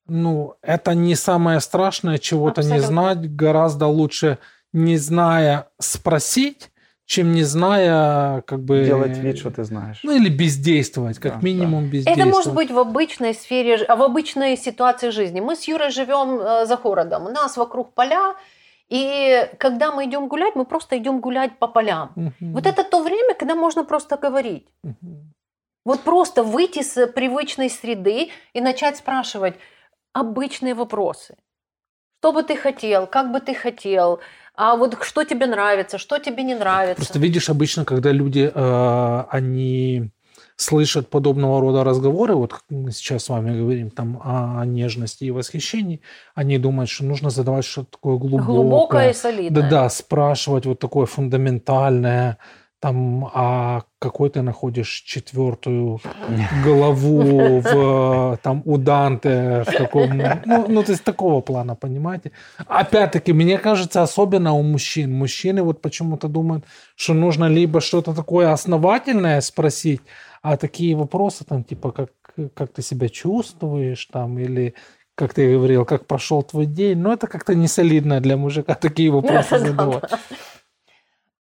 ну, 0.07 0.55
это 0.63 0.95
не 0.95 1.15
самое 1.15 1.61
страшное 1.61 2.19
чего-то 2.19 2.63
не 2.63 2.81
знать. 2.81 3.37
Гораздо 3.37 3.87
лучше, 3.87 4.39
не 4.73 4.97
зная, 4.97 5.67
спросить, 5.79 6.71
чем 7.11 7.33
не 7.33 7.43
зная, 7.43 8.43
как 8.43 8.61
бы... 8.61 8.85
Делать 8.85 9.19
вид, 9.19 9.37
что 9.37 9.51
ты 9.51 9.65
знаешь. 9.65 9.99
Ну, 10.05 10.13
или 10.13 10.29
бездействовать, 10.29 11.19
как 11.19 11.33
Да, 11.33 11.41
минимум 11.43 11.87
это 11.87 11.93
бездействовать. 11.93 12.33
может 12.33 12.55
быть 12.55 12.71
в 12.71 12.79
обычной 12.79 13.35
сфере, 13.35 13.79
в 13.79 14.03
обычной 14.03 14.57
ситуации 14.57 15.11
жизни. 15.11 15.41
Мы 15.41 15.57
с 15.57 15.67
Юрой 15.67 15.91
живем 15.91 16.39
э, 16.41 16.67
за 16.67 16.77
городом, 16.77 17.27
у 17.27 17.31
нас 17.31 17.57
вокруг 17.57 17.95
поля, 17.95 18.37
и 18.89 19.51
когда 19.59 19.91
мы 19.91 20.05
идем 20.05 20.29
гулять, 20.29 20.55
мы 20.55 20.65
просто 20.65 20.97
идем 20.99 21.21
гулять 21.21 21.59
по 21.59 21.67
полям. 21.67 22.13
Мгм. 22.15 22.53
Вот 22.53 22.67
это 22.67 22.85
то 22.85 23.03
время, 23.03 23.35
когда 23.35 23.57
можно 23.57 23.85
просто 23.85 24.17
говорить. 24.17 24.69
Мгм. 24.85 25.35
Вот 25.85 26.01
просто 26.03 26.45
выйти 26.45 26.83
с 26.83 27.09
привычной 27.09 27.71
среды 27.71 28.31
и 28.53 28.61
начать 28.61 28.97
спрашивать 28.97 29.55
обычные 30.13 30.75
вопросы. 30.75 31.35
Что 32.21 32.33
бы 32.33 32.45
ты 32.45 32.55
хотел, 32.55 33.09
как 33.09 33.33
бы 33.33 33.41
ты 33.41 33.55
хотел, 33.55 34.21
а 34.55 34.77
вот 34.77 35.03
что 35.03 35.25
тебе 35.25 35.47
нравится, 35.47 35.99
что 35.99 36.19
тебе 36.19 36.43
не 36.43 36.55
нравится. 36.55 36.97
Просто 36.97 37.19
видишь, 37.19 37.49
обычно, 37.49 37.85
когда 37.85 38.13
люди, 38.13 38.51
э, 38.55 39.25
они 39.31 40.11
слышат 40.61 41.09
подобного 41.09 41.61
рода 41.61 41.85
разговоры, 41.85 42.35
вот 42.35 42.53
как 42.53 42.65
мы 42.69 42.93
сейчас 42.93 43.25
с 43.25 43.29
вами 43.31 43.59
говорим 43.59 43.91
там 43.91 44.21
о 44.23 44.63
нежности 44.67 45.25
и 45.25 45.31
восхищении, 45.31 46.01
они 46.35 46.59
думают, 46.59 46.91
что 46.91 47.05
нужно 47.05 47.31
задавать 47.31 47.65
что-то 47.65 47.93
такое 47.93 48.19
глубокое. 48.19 48.47
Глубокое 48.47 49.11
и 49.11 49.15
солидное. 49.15 49.63
Да-да, 49.63 49.89
спрашивать 49.89 50.67
вот 50.67 50.79
такое 50.79 51.07
фундаментальное, 51.07 52.37
там, 52.81 53.31
а 53.35 53.83
какой 53.99 54.31
ты 54.31 54.41
находишь 54.41 55.03
четвертую 55.07 56.01
голову 56.65 57.61
в, 57.61 58.39
там, 58.43 58.63
у 58.65 58.79
Данте, 58.79 59.65
в 59.67 59.77
каком, 59.77 60.17
ну, 60.47 60.67
ну, 60.69 60.83
то 60.83 60.93
есть 60.93 61.05
такого 61.05 61.43
плана, 61.43 61.75
понимаете? 61.75 62.33
Опять-таки, 62.67 63.35
мне 63.35 63.59
кажется, 63.59 64.03
особенно 64.03 64.55
у 64.55 64.63
мужчин. 64.63 65.13
Мужчины 65.13 65.63
вот 65.63 65.83
почему-то 65.83 66.29
думают, 66.29 66.65
что 66.97 67.13
нужно 67.13 67.49
либо 67.49 67.83
что-то 67.83 68.15
такое 68.15 68.51
основательное 68.51 69.43
спросить, 69.43 70.01
а 70.43 70.57
такие 70.57 70.97
вопросы, 70.97 71.45
там, 71.45 71.65
типа, 71.65 71.93
как, 71.93 72.11
как 72.55 72.73
ты 72.73 72.83
себя 72.83 73.11
чувствуешь, 73.11 74.07
там, 74.07 74.39
или 74.39 74.75
как 75.15 75.35
ты 75.35 75.53
говорил, 75.53 75.85
как 75.85 76.07
прошел 76.07 76.43
твой 76.43 76.65
день, 76.65 76.99
ну, 76.99 77.13
это 77.13 77.27
как-то 77.27 77.55
не 77.55 77.69
солидно 77.69 78.21
для 78.21 78.39
мужика 78.39 78.75
такие 78.75 79.11
вопросы 79.11 79.59
задавать. 79.67 80.11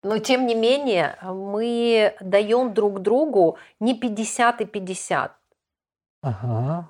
Но 0.07 0.19
тем 0.19 0.47
не 0.47 0.55
менее, 0.55 1.17
мы 1.21 2.13
даем 2.21 2.73
друг 2.73 2.99
другу 3.01 3.57
не 3.81 3.93
50 3.93 4.61
и 4.61 4.65
50. 4.65 5.31
Ага. 6.21 6.87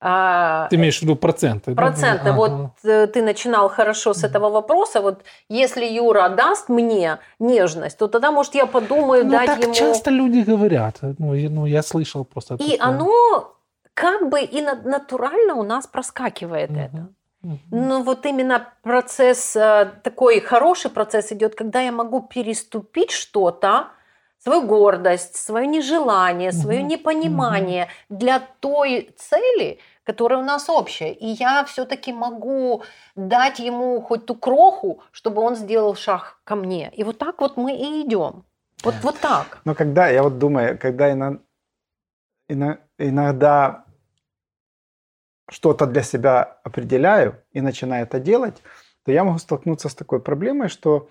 А 0.00 0.66
Ты 0.68 0.76
имеешь 0.76 0.98
в 0.98 1.02
виду 1.02 1.16
проценты? 1.16 1.74
да? 1.74 1.82
проценты. 1.82 2.28
Ага. 2.30 2.36
Вот 2.36 2.70
э, 2.84 3.06
ты 3.06 3.22
начинал 3.22 3.68
хорошо 3.68 4.12
с 4.14 4.24
этого 4.24 4.50
вопроса. 4.50 5.00
Вот 5.00 5.22
если 5.48 5.86
Юра 5.86 6.28
даст 6.28 6.68
мне 6.68 7.18
нежность, 7.38 7.98
то 7.98 8.08
тогда, 8.08 8.30
может, 8.30 8.54
я 8.54 8.66
подумаю 8.66 9.24
Ну, 9.24 9.30
дать 9.30 9.46
так 9.46 9.62
ему... 9.62 9.72
часто 9.74 10.10
люди 10.10 10.40
говорят. 10.50 10.96
Ну, 11.18 11.34
я, 11.34 11.48
ну, 11.50 11.66
я 11.66 11.82
слышал 11.82 12.24
просто 12.24 12.54
И 12.54 12.58
такое. 12.76 12.78
оно 12.80 13.54
как 13.94 14.28
бы 14.28 14.40
и 14.42 14.60
на- 14.60 14.74
натурально 14.82 15.54
у 15.54 15.62
нас 15.62 15.86
проскакивает 15.86 16.70
Мгм. 16.70 16.80
это. 16.80 17.08
Мгм. 17.46 17.58
Но 17.70 18.02
вот 18.02 18.26
именно 18.26 18.72
процесс, 18.82 19.54
э, 19.56 19.92
такой 20.02 20.40
хороший 20.40 20.90
процесс 20.90 21.32
идет, 21.32 21.54
когда 21.54 21.80
я 21.80 21.92
могу 21.92 22.20
переступить 22.20 23.12
что-то, 23.12 23.88
свою 24.38 24.62
гордость, 24.62 25.36
свое 25.36 25.66
нежелание, 25.66 26.52
свое 26.52 26.80
Мгм. 26.80 26.88
непонимание 26.88 27.88
для 28.08 28.40
той 28.60 29.14
цели, 29.16 29.78
которая 30.04 30.40
у 30.40 30.44
нас 30.44 30.68
общая. 30.68 31.12
И 31.12 31.26
я 31.26 31.64
все-таки 31.64 32.12
могу 32.12 32.82
дать 33.14 33.60
ему 33.60 34.00
хоть 34.02 34.26
ту 34.26 34.34
кроху, 34.34 35.00
чтобы 35.12 35.42
он 35.42 35.54
сделал 35.56 35.94
шаг 35.94 36.40
ко 36.44 36.56
мне. 36.56 36.90
И 36.98 37.04
вот 37.04 37.18
так 37.18 37.40
вот 37.40 37.56
мы 37.56 37.76
и 37.76 38.02
идем. 38.02 38.44
Вот, 38.84 38.94
вот 39.02 39.20
так. 39.20 39.58
Но 39.64 39.74
когда, 39.74 40.08
я 40.08 40.22
вот 40.22 40.38
думаю, 40.38 40.78
когда 40.78 41.14
на- 42.48 42.78
иногда 42.98 43.85
что-то 45.50 45.86
для 45.86 46.02
себя 46.02 46.58
определяю 46.64 47.42
и 47.52 47.60
начинаю 47.60 48.04
это 48.04 48.18
делать, 48.18 48.62
то 49.04 49.12
я 49.12 49.24
могу 49.24 49.38
столкнуться 49.38 49.88
с 49.88 49.94
такой 49.94 50.20
проблемой, 50.20 50.68
что 50.68 51.08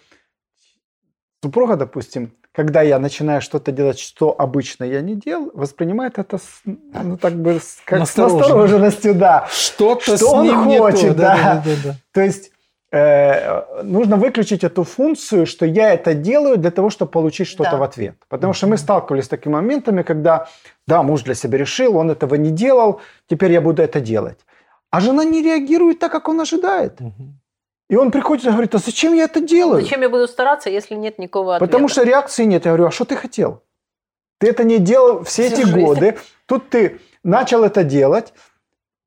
супруга, 1.42 1.76
допустим, 1.76 2.34
когда 2.52 2.82
я 2.82 3.00
начинаю 3.00 3.42
что-то 3.42 3.72
делать, 3.72 4.00
что 4.00 4.34
обычно 4.38 4.86
я 4.86 5.02
не 5.02 5.16
делал, 5.16 5.52
воспринимает 5.54 6.18
это 6.18 6.38
с, 6.38 6.62
ну, 6.66 7.18
так 7.18 7.36
бы, 7.36 7.60
с, 7.60 7.82
как 7.84 8.08
с 8.08 8.16
настороженностью, 8.16 9.14
да. 9.14 9.48
Что-то 9.52 10.18
что 10.18 10.32
он 10.32 10.78
хочет, 10.78 11.16
да. 11.16 11.36
Да, 11.36 11.64
да, 11.66 11.72
да. 11.84 11.96
То 12.14 12.22
есть 12.22 12.52
э, 12.96 13.84
нужно 13.84 14.16
выключить 14.18 14.64
эту 14.64 14.84
функцию, 14.84 15.46
что 15.46 15.66
я 15.66 15.94
это 15.94 16.14
делаю 16.14 16.58
для 16.58 16.72
того, 16.72 16.90
чтобы 16.90 17.12
получить 17.12 17.48
что-то 17.48 17.72
да. 17.72 17.78
в 17.78 17.84
ответ. 17.84 18.16
Потому 18.30 18.54
что 18.54 18.68
мы 18.68 18.78
сталкивались 18.78 19.26
с 19.26 19.28
такими 19.28 19.54
моментами, 19.54 20.04
когда, 20.04 20.48
да, 20.88 21.04
муж 21.04 21.24
для 21.24 21.36
себя 21.36 21.58
решил, 21.58 21.98
он 21.98 22.12
этого 22.12 22.36
не 22.36 22.52
делал, 22.52 23.00
теперь 23.28 23.52
я 23.52 23.62
буду 23.62 23.82
это 23.82 24.00
делать. 24.00 24.40
А 24.92 25.02
жена 25.02 25.26
не 25.26 25.42
реагирует 25.42 26.00
так, 26.00 26.12
как 26.12 26.30
он 26.30 26.40
ожидает. 26.40 27.02
Угу. 27.02 27.34
И 27.90 27.96
он 27.98 28.12
приходит 28.12 28.46
и 28.46 28.50
говорит, 28.50 28.74
а 28.76 28.80
зачем 28.80 29.14
я 29.14 29.26
это 29.26 29.42
делаю? 29.42 29.82
Зачем 29.82 30.02
я 30.02 30.10
буду 30.10 30.28
стараться, 30.28 30.70
если 30.70 30.96
нет 30.96 31.20
никакого 31.20 31.56
ответа? 31.56 31.72
Потому 31.72 31.88
что 31.88 32.04
реакции 32.04 32.46
нет. 32.46 32.66
Я 32.66 32.72
говорю, 32.72 32.88
а 32.88 32.92
что 32.92 33.06
ты 33.06 33.16
хотел? 33.16 33.62
Ты 34.40 34.48
это 34.48 34.64
не 34.64 34.80
делал 34.80 35.24
все, 35.24 35.48
все 35.48 35.54
эти 35.54 35.66
жизнь. 35.66 35.80
годы. 35.80 36.18
Тут 36.46 36.70
ты 36.70 37.00
начал 37.24 37.64
это 37.64 37.84
делать. 37.84 38.34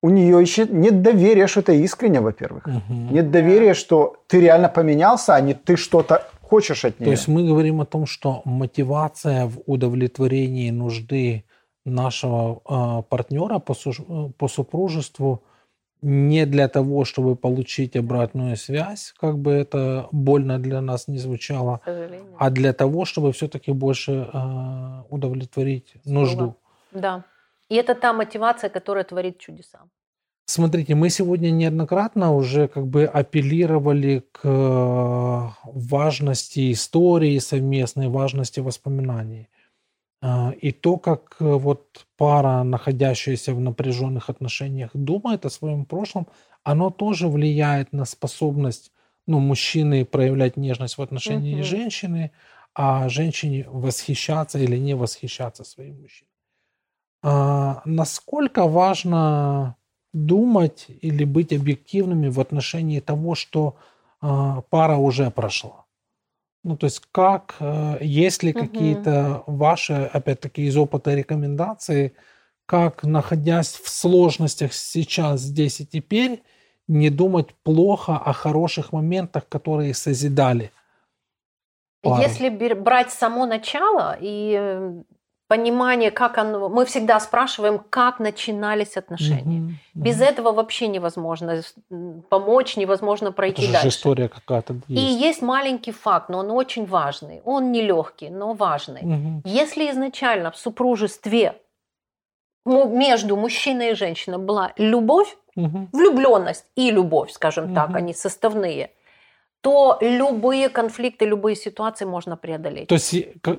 У 0.03 0.11
нее 0.11 0.41
еще 0.41 0.67
нет 0.67 1.03
доверия, 1.03 1.47
что 1.47 1.61
это 1.61 1.73
искренне, 1.73 2.21
во-первых. 2.21 2.67
Угу. 2.67 3.15
Нет 3.15 3.31
доверия, 3.31 3.75
что 3.75 4.17
ты 4.29 4.41
реально 4.41 4.69
поменялся, 4.69 5.35
а 5.35 5.41
не 5.41 5.55
ты 5.55 5.77
что-то 5.77 6.23
хочешь 6.43 6.85
от 6.85 7.01
нее. 7.01 7.07
То 7.07 7.11
есть 7.11 7.29
мы 7.29 7.47
говорим 7.47 7.81
о 7.81 7.85
том, 7.85 8.07
что 8.07 8.43
мотивация 8.45 9.47
в 9.47 9.59
удовлетворении 9.67 10.71
нужды 10.71 11.45
нашего 11.85 12.61
э, 12.69 13.03
партнера 13.09 13.59
по, 13.59 13.75
су- 13.75 14.33
по 14.39 14.49
супружеству– 14.49 15.43
не 16.03 16.47
для 16.47 16.69
того, 16.69 17.05
чтобы 17.05 17.37
получить 17.37 17.97
обратную 17.97 18.57
связь, 18.57 19.15
как 19.19 19.39
бы 19.39 19.53
это 19.53 20.09
больно 20.13 20.59
для 20.59 20.81
нас 20.81 21.09
не 21.09 21.19
звучало, 21.19 21.81
а 22.39 22.51
для 22.51 22.73
того, 22.73 23.05
чтобы 23.05 23.33
все-таки 23.33 23.73
больше 23.73 24.29
э, 24.33 25.03
удовлетворить 25.11 25.95
Слово. 26.05 26.19
нужду. 26.19 26.57
Да. 26.93 27.25
И 27.71 27.75
это 27.75 27.95
та 27.95 28.13
мотивация, 28.13 28.71
которая 28.71 29.05
творит 29.05 29.39
чудеса. 29.39 29.81
Смотрите, 30.47 30.95
мы 30.95 31.11
сегодня 31.11 31.51
неоднократно 31.51 32.35
уже 32.35 32.69
как 32.69 32.87
бы 32.87 33.05
апеллировали 33.05 34.25
к 34.33 34.41
э, 34.45 35.49
важности 35.65 36.73
истории 36.73 37.39
совместной, 37.39 38.09
важности 38.09 38.61
воспоминаний. 38.61 39.49
А, 40.23 40.53
и 40.63 40.73
то, 40.73 40.97
как 40.97 41.37
э, 41.41 41.45
вот 41.45 42.07
пара, 42.17 42.63
находящаяся 42.63 43.53
в 43.53 43.61
напряженных 43.61 44.31
отношениях, 44.31 44.91
думает 44.95 45.45
о 45.45 45.51
своем 45.51 45.85
прошлом, 45.85 46.27
оно 46.65 46.91
тоже 46.91 47.29
влияет 47.29 47.93
на 47.93 48.07
способность 48.07 48.91
ну, 49.27 49.41
мужчины 49.41 50.07
проявлять 50.07 50.57
нежность 50.57 50.97
в 50.97 51.03
отношении 51.03 51.57
угу. 51.57 51.65
женщины, 51.65 52.31
а 52.75 53.09
женщине 53.11 53.67
восхищаться 53.69 54.59
или 54.59 54.79
не 54.79 54.95
восхищаться 54.95 55.63
своим 55.63 56.01
мужчиной. 56.01 56.28
А, 57.23 57.83
насколько 57.85 58.67
важно 58.67 59.77
думать 60.13 60.87
или 60.89 61.25
быть 61.25 61.53
объективными 61.53 62.29
в 62.29 62.41
отношении 62.41 63.01
того, 63.01 63.35
что 63.35 63.77
а, 64.21 64.63
пара 64.71 64.97
уже 64.97 65.31
прошла? 65.31 65.85
Ну, 66.65 66.77
то 66.77 66.85
есть 66.85 67.03
как, 67.13 67.57
э, 67.61 67.99
есть 68.01 68.43
ли 68.43 68.53
какие-то 68.53 69.45
ваши, 69.47 70.11
опять-таки, 70.13 70.63
из 70.67 70.77
опыта 70.77 71.15
рекомендации, 71.15 72.15
как, 72.67 73.05
находясь 73.05 73.75
в 73.75 73.89
сложностях 73.89 74.73
сейчас, 74.73 75.41
здесь 75.41 75.81
и 75.81 75.87
теперь, 75.87 76.43
не 76.89 77.11
думать 77.11 77.55
плохо 77.63 78.17
о 78.17 78.33
хороших 78.33 78.93
моментах, 78.93 79.49
которые 79.49 79.95
созидали? 79.95 80.73
Пару. 82.03 82.21
Если 82.21 82.49
брать 82.75 83.13
само 83.13 83.47
начало 83.47 84.17
и 84.21 84.57
э, 84.59 85.03
понимание, 85.49 86.11
как 86.11 86.39
оно... 86.39 86.69
Мы 86.69 86.85
всегда 86.85 87.19
спрашиваем, 87.21 87.81
как 87.91 88.21
начинались 88.21 88.97
отношения. 88.97 89.61
Угу, 89.61 89.73
Без 89.95 90.17
угу. 90.17 90.25
этого 90.25 90.53
вообще 90.53 90.89
невозможно 90.89 91.63
помочь, 92.29 92.77
невозможно 92.77 93.33
пройти 93.33 93.65
Это 93.65 93.73
дальше. 93.73 93.89
история 93.89 94.29
какая-то 94.29 94.75
есть. 94.89 95.03
И 95.03 95.27
есть 95.29 95.43
маленький 95.43 95.93
факт, 95.93 96.29
но 96.29 96.39
он 96.39 96.51
очень 96.51 96.87
важный. 96.87 97.41
Он 97.45 97.73
не 97.73 97.83
легкий, 97.83 98.29
но 98.29 98.53
важный. 98.53 99.01
Угу. 99.01 99.43
Если 99.45 99.91
изначально 99.91 100.51
в 100.51 100.57
супружестве 100.57 101.55
между 102.67 103.37
мужчиной 103.37 103.93
и 103.93 103.95
женщиной 103.95 104.39
была 104.39 104.73
любовь, 104.77 105.35
угу. 105.57 105.89
влюбленность 105.93 106.67
и 106.77 106.91
любовь, 106.91 107.31
скажем 107.33 107.67
угу. 107.67 107.75
так, 107.75 107.97
они 107.97 108.13
составные– 108.13 108.91
то 109.61 109.99
любые 110.01 110.69
конфликты, 110.69 111.25
любые 111.25 111.57
ситуации 111.57 112.05
можно 112.05 112.37
преодолеть. 112.37 112.89
То 112.89 112.95
есть, 112.95 113.15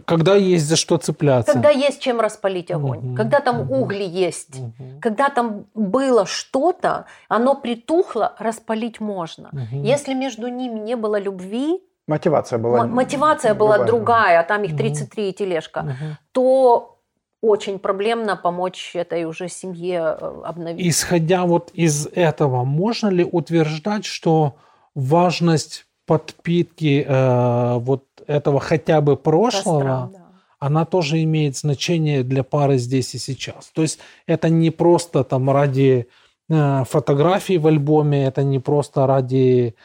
когда 0.05 0.35
есть 0.35 0.65
за 0.65 0.75
что 0.75 0.97
цепляться. 0.97 1.51
Когда 1.51 1.69
есть 1.69 1.99
чем 1.99 2.21
распалить 2.21 2.71
огонь, 2.71 2.99
угу, 2.99 3.15
когда 3.15 3.41
там 3.41 3.62
угу, 3.62 3.81
угли 3.81 4.05
есть, 4.05 4.59
угу. 4.59 4.99
когда 5.01 5.29
там 5.29 5.65
было 5.73 6.25
что-то, 6.25 7.05
оно 7.27 7.55
притухло, 7.55 8.33
распалить 8.39 9.01
можно. 9.01 9.49
Угу. 9.51 9.83
Если 9.83 10.13
между 10.13 10.47
ними 10.47 10.79
не 10.79 10.95
было 10.95 11.19
любви, 11.19 11.81
мотивация 12.07 12.59
была, 12.59 12.85
мотивация 12.85 13.53
была 13.53 13.79
другая, 13.79 14.39
а 14.39 14.43
там 14.43 14.63
их 14.63 14.77
33 14.77 15.27
угу. 15.27 15.33
тележка, 15.33 15.79
угу. 15.79 16.17
то 16.31 16.95
очень 17.41 17.79
проблемно 17.79 18.35
помочь 18.35 18.91
этой 18.95 19.25
уже 19.25 19.49
семье 19.49 20.17
э, 20.19 20.41
обновить. 20.45 20.85
Исходя 20.85 21.45
вот 21.45 21.71
из 21.73 22.07
этого, 22.07 22.63
можно 22.63 23.07
ли 23.07 23.23
утверждать, 23.23 24.05
что 24.05 24.55
важность 24.93 25.85
подпитки 26.10 27.06
э, 27.08 27.78
вот 27.78 28.04
этого 28.26 28.60
хотя 28.60 29.00
бы 29.00 29.15
прошлого, 29.15 29.80
Простран, 29.80 30.12
да. 30.12 30.26
она 30.58 30.86
тоже 30.86 31.22
имеет 31.22 31.56
значение 31.56 32.24
для 32.24 32.43
пары 32.43 32.80
здесь 32.80 33.13
и 33.13 33.19
сейчас. 33.19 33.69
То 33.76 33.84
есть 33.84 34.00
это 34.26 34.50
не 34.50 34.72
просто 34.72 35.24
там 35.24 35.52
ради 35.52 36.08
э, 36.50 36.84
фотографий 36.86 37.60
в 37.60 37.67
альбоме, 37.67 38.26
это 38.26 38.41
не 38.41 38.58
просто 38.58 39.06
ради 39.06 39.76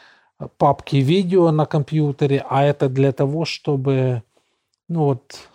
папки 0.57 0.95
видео 0.95 1.51
на 1.51 1.67
компьютере, 1.67 2.43
а 2.49 2.63
это 2.63 2.89
для 2.89 3.11
того, 3.11 3.45
чтобы 3.45 4.23
ну 4.89 5.03
вот 5.03 5.47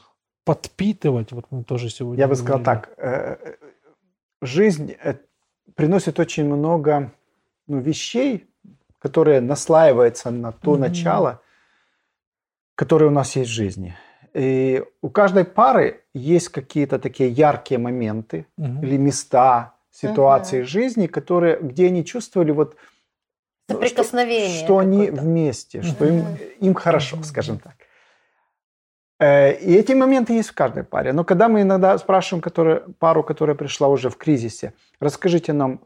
подпитывать. 0.45 1.33
Вот 1.33 1.47
мы 1.51 1.65
тоже 1.65 1.91
сегодня. 1.91 2.21
Я 2.21 2.29
бы 2.29 2.37
сказал 2.37 2.63
так: 2.63 2.91
э, 2.97 3.57
жизнь 4.41 4.95
э, 5.03 5.15
приносит 5.75 6.21
очень 6.21 6.45
много 6.45 7.11
ну, 7.67 7.81
вещей, 7.81 8.47
которое 9.01 9.41
наслаивается 9.41 10.31
на 10.31 10.53
то 10.53 10.75
mm-hmm. 10.75 10.79
начало, 10.79 11.41
которое 12.77 13.07
у 13.07 13.11
нас 13.11 13.35
есть 13.37 13.51
в 13.51 13.55
жизни. 13.55 13.97
И 14.33 14.85
у 15.03 15.11
каждой 15.11 15.45
пары 15.45 16.05
есть 16.15 16.51
какие-то 16.51 16.99
такие 16.99 17.31
яркие 17.31 17.79
моменты 17.81 18.47
mm-hmm. 18.59 18.83
или 18.83 18.97
места, 18.97 19.75
ситуации 19.91 20.61
mm-hmm. 20.61 20.67
жизни, 20.67 21.07
которые, 21.07 21.59
где 21.61 21.87
они 21.87 22.05
чувствовали 22.05 22.53
вот 22.53 22.77
соприкосновение, 23.69 24.57
что, 24.57 24.65
что 24.65 24.79
они 24.79 25.11
вместе, 25.11 25.79
mm-hmm. 25.79 25.83
что 25.83 26.05
им, 26.05 26.25
им 26.61 26.75
хорошо, 26.75 27.17
mm-hmm. 27.17 27.25
скажем 27.25 27.59
так. 27.59 27.75
Э, 29.19 29.53
и 29.53 29.75
эти 29.75 29.93
моменты 29.93 30.33
есть 30.35 30.51
в 30.51 30.55
каждой 30.55 30.85
паре. 30.85 31.13
Но 31.13 31.25
когда 31.25 31.49
мы 31.49 31.63
иногда 31.63 31.99
спрашиваем 31.99 32.41
которая, 32.41 32.81
пару, 32.99 33.23
которая 33.23 33.57
пришла 33.57 33.89
уже 33.89 34.11
в 34.11 34.17
кризисе, 34.17 34.73
расскажите 35.01 35.53
нам, 35.53 35.81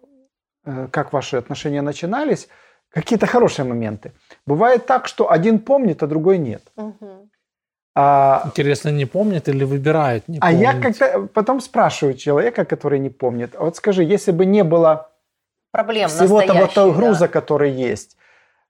э, 0.64 0.88
как 0.90 1.12
ваши 1.12 1.37
отношения 1.37 1.83
начинались, 1.83 2.48
какие-то 2.94 3.26
хорошие 3.26 3.66
моменты. 3.66 4.12
Бывает 4.46 4.87
так, 4.87 5.09
что 5.09 5.30
один 5.30 5.59
помнит, 5.59 6.02
а 6.02 6.07
другой 6.07 6.38
нет. 6.38 6.62
Угу. 6.76 7.28
А, 7.96 8.42
Интересно, 8.46 8.90
не 8.90 9.07
помнит 9.07 9.48
или 9.48 9.64
выбирает 9.64 10.28
не 10.28 10.38
А 10.38 10.46
помнить? 10.46 10.61
я 10.61 10.80
как-то 10.80 11.28
потом 11.33 11.61
спрашиваю 11.61 12.14
человека, 12.14 12.64
который 12.64 12.98
не 12.98 13.11
помнит, 13.11 13.54
а 13.57 13.64
вот 13.64 13.76
скажи, 13.76 14.02
если 14.02 14.33
бы 14.33 14.46
не 14.46 14.64
было 14.64 15.11
Проблем 15.70 16.09
всего 16.09 16.40
того, 16.42 16.66
того 16.66 16.92
груза, 16.92 17.20
да. 17.20 17.28
который 17.28 17.70
есть, 17.70 18.16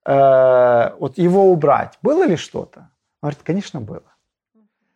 э, 0.07 0.91
вот 0.99 1.19
его 1.19 1.51
убрать, 1.51 1.99
было 2.03 2.27
ли 2.27 2.37
что-то? 2.37 2.81
Он 3.23 3.31
говорит, 3.31 3.41
конечно, 3.43 3.81
было. 3.81 4.03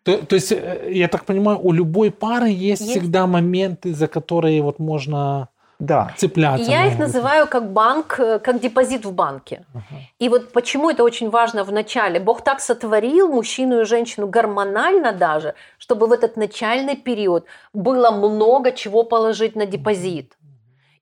То, 0.03 0.19
то 0.19 0.37
есть, 0.37 0.53
э, 0.53 0.91
я 0.91 1.09
так 1.09 1.25
понимаю, 1.25 1.59
у 1.63 1.73
любой 1.73 2.11
пары 2.11 2.49
есть, 2.49 2.83
есть 2.83 2.91
всегда 2.91 3.27
моменты, 3.27 3.95
за 3.95 4.09
которые 4.09 4.63
вот 4.63 4.79
можно 4.79 5.49
да. 5.79 6.13
цепляться. 6.17 6.71
Я 6.71 6.87
их 6.87 6.99
называю 6.99 7.47
как 7.47 7.73
банк, 7.73 8.19
э, 8.19 8.39
как 8.39 8.61
депозит 8.61 9.05
в 9.05 9.13
банке. 9.13 9.65
Uh-huh. 9.75 9.99
И 10.19 10.29
вот 10.29 10.53
почему 10.53 10.91
это 10.91 11.05
очень 11.05 11.31
важно 11.31 11.65
в 11.65 11.73
начале. 11.73 12.19
Бог 12.19 12.43
так 12.43 12.61
сотворил 12.61 13.29
мужчину 13.29 13.81
и 13.81 13.85
женщину 13.85 14.27
гормонально 14.27 15.13
даже, 15.13 15.55
чтобы 15.79 16.07
в 16.07 16.13
этот 16.13 16.37
начальный 16.37 16.97
период 16.97 17.45
было 17.73 18.11
много 18.11 18.73
чего 18.73 19.05
положить 19.05 19.57
на 19.57 19.67
депозит. 19.67 20.33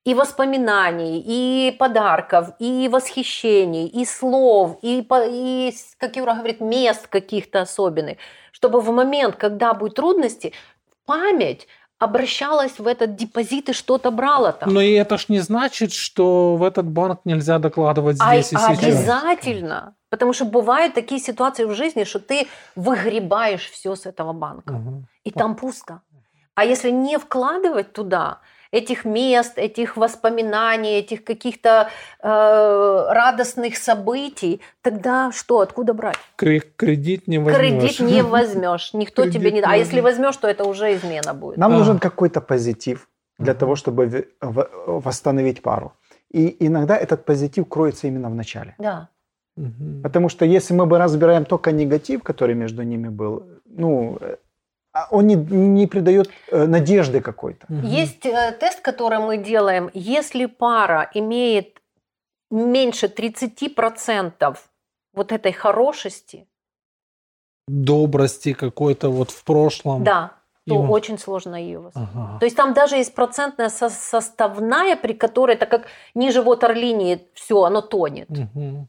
И 0.05 0.15
воспоминаний, 0.15 1.25
и 1.27 1.73
подарков, 1.73 2.51
и 2.61 2.89
восхищений, 2.89 3.87
и 3.89 4.05
слов, 4.05 4.79
и, 4.83 5.05
и 5.11 5.75
как 5.99 6.17
Юра 6.17 6.35
говорит, 6.35 6.61
мест 6.61 7.09
каких-то 7.09 7.63
особенных. 7.63 8.19
Чтобы 8.53 8.81
в 8.81 8.91
момент, 8.93 9.37
когда 9.37 9.75
будут 9.75 9.97
трудности, 9.97 10.53
память 11.07 11.67
обращалась 11.99 12.79
в 12.79 12.87
этот 12.87 13.17
депозит 13.17 13.69
и 13.69 13.73
что-то 13.73 14.11
брала 14.11 14.53
там. 14.53 14.73
Но 14.73 14.81
и 14.81 14.93
это 14.93 15.17
ж 15.17 15.27
не 15.29 15.41
значит, 15.41 15.93
что 15.93 16.57
в 16.57 16.63
этот 16.63 16.87
банк 16.87 17.21
нельзя 17.25 17.59
докладывать 17.59 18.19
А, 18.21 18.35
здесь 18.35 18.53
и 18.53 18.57
сейчас. 18.57 18.79
обязательно. 18.79 19.95
Потому 20.11 20.33
что 20.33 20.45
бывают 20.45 20.95
такие 20.95 21.21
ситуации 21.21 21.65
в 21.65 21.75
жизни, 21.75 22.05
что 22.05 22.21
ты 22.21 22.47
выгребаешь 22.77 23.71
все 23.71 23.95
с 23.95 24.07
этого 24.07 24.33
банка. 24.33 24.75
Мгм. 24.75 25.07
И 25.25 25.31
там 25.31 25.57
пусто. 25.57 26.01
А 26.55 26.65
если 26.65 26.91
не 26.91 27.19
вкладывать 27.19 27.93
туда 27.93 28.41
этих 28.79 29.05
мест, 29.05 29.59
этих 29.59 29.97
воспоминаний, 29.97 30.99
этих 30.99 31.25
каких-то 31.25 31.89
э, 32.23 32.29
радостных 33.11 33.77
событий, 33.77 34.61
тогда 34.83 35.31
что, 35.33 35.61
откуда 35.61 35.95
брать? 35.95 36.17
Кре- 36.39 36.63
Кредит 36.77 37.29
не 37.29 37.39
возьмешь. 37.39 37.59
Кредит 37.59 38.01
не 38.01 38.23
возьмешь, 38.37 38.95
никто 38.95 39.23
Кредит 39.23 39.41
тебе 39.41 39.53
не... 39.53 39.61
А 39.63 39.77
если 39.77 40.01
возьмешь. 40.01 40.37
то 40.37 40.49
это 40.49 40.65
уже 40.65 40.95
измена 40.95 41.35
будет. 41.35 41.57
Нам 41.59 41.73
А. 41.73 41.79
нужен 41.79 41.99
какой-то 41.99 42.41
позитив 42.41 43.09
для 43.39 43.53
Мгм. 43.53 43.59
того, 43.61 43.77
чтобы 43.77 44.07
в- 44.07 44.25
в- 44.41 44.69
восстановить 45.05 45.63
пару. 45.63 45.93
И 46.35 46.67
иногда 46.67 46.97
этот 46.97 47.25
позитив 47.25 47.65
кроется 47.69 48.07
именно 48.09 48.29
в 48.31 48.35
начале. 48.35 48.75
Да. 48.79 49.09
Потому 50.03 50.29
что 50.29 50.45
если 50.45 50.75
мы 50.75 50.85
бы 50.87 50.99
разбираем 50.99 51.45
только 51.45 51.73
негатив, 51.73 52.23
который 52.23 52.55
между 52.55 52.83
ними 52.83 53.09
был, 53.09 53.43
ну, 53.65 54.19
э, 54.21 54.37
он 55.11 55.27
не, 55.27 55.35
не 55.35 55.87
придает 55.87 56.31
э, 56.51 56.67
надежды 56.67 57.21
какой-то. 57.21 57.67
Есть 57.69 58.27
э, 58.27 58.53
тест, 58.61 58.81
который 58.81 59.19
мы 59.19 59.37
делаем. 59.39 59.91
Если 59.95 60.47
пара 60.47 61.11
имеет 61.15 61.81
меньше 62.51 63.07
30% 63.07 64.57
вот 65.15 65.33
этой 65.33 65.53
хорошести, 65.53 66.47
Добрости 67.69 68.53
какой-то 68.53 69.09
вот 69.11 69.31
в 69.33 69.43
прошлом. 69.43 70.05
да, 70.05 70.31
то 70.69 70.75
Им- 70.75 70.91
очень 70.91 71.19
сложно 71.19 71.57
ее 71.57 71.81
восстановить. 71.81 72.15
Ага. 72.17 72.39
То 72.39 72.47
есть 72.47 72.57
там 72.57 72.75
даже 72.75 72.97
есть 72.97 73.15
процентная 73.15 73.69
со- 73.71 73.91
составная, 73.91 74.95
при 74.97 75.15
которой, 75.15 75.57
так 75.57 75.69
как 75.71 75.87
ниже 76.15 76.43
ватерлинии 76.43 77.27
все, 77.35 77.65
оно 77.65 77.81
тонет. 77.83 78.29
Мгм. 78.31 78.89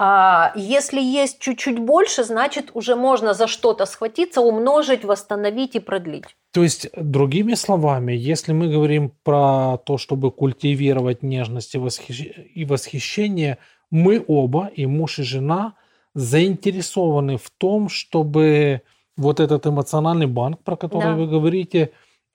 А 0.00 0.52
если 0.54 1.00
есть 1.00 1.40
чуть-чуть 1.40 1.78
больше, 1.80 2.22
значит 2.22 2.70
уже 2.74 2.94
можно 2.94 3.34
за 3.34 3.48
что-то 3.48 3.84
схватиться, 3.84 4.40
умножить, 4.40 5.04
восстановить 5.04 5.74
и 5.74 5.80
продлить. 5.80 6.24
То 6.52 6.62
есть, 6.62 6.88
другими 6.96 7.54
словами, 7.54 8.12
если 8.12 8.52
мы 8.52 8.68
говорим 8.68 9.12
про 9.24 9.76
то, 9.84 9.98
чтобы 9.98 10.30
культивировать 10.30 11.22
нежность 11.24 11.74
и 11.74 11.78
восхищ- 11.78 12.32
и 12.54 12.64
восхищение, 12.64 13.58
мы 13.90 14.24
оба, 14.28 14.70
и 14.76 14.86
муж, 14.86 15.18
и 15.18 15.22
жена, 15.24 15.74
заинтересованы 16.14 17.36
в 17.36 17.50
том, 17.58 17.88
чтобы 17.88 18.82
вот 19.16 19.40
этот 19.40 19.66
эмоциональный 19.66 20.26
банк, 20.26 20.62
про 20.62 20.76
который 20.76 21.02
Да. 21.02 21.14
вы 21.14 21.26
говорите, 21.26 21.90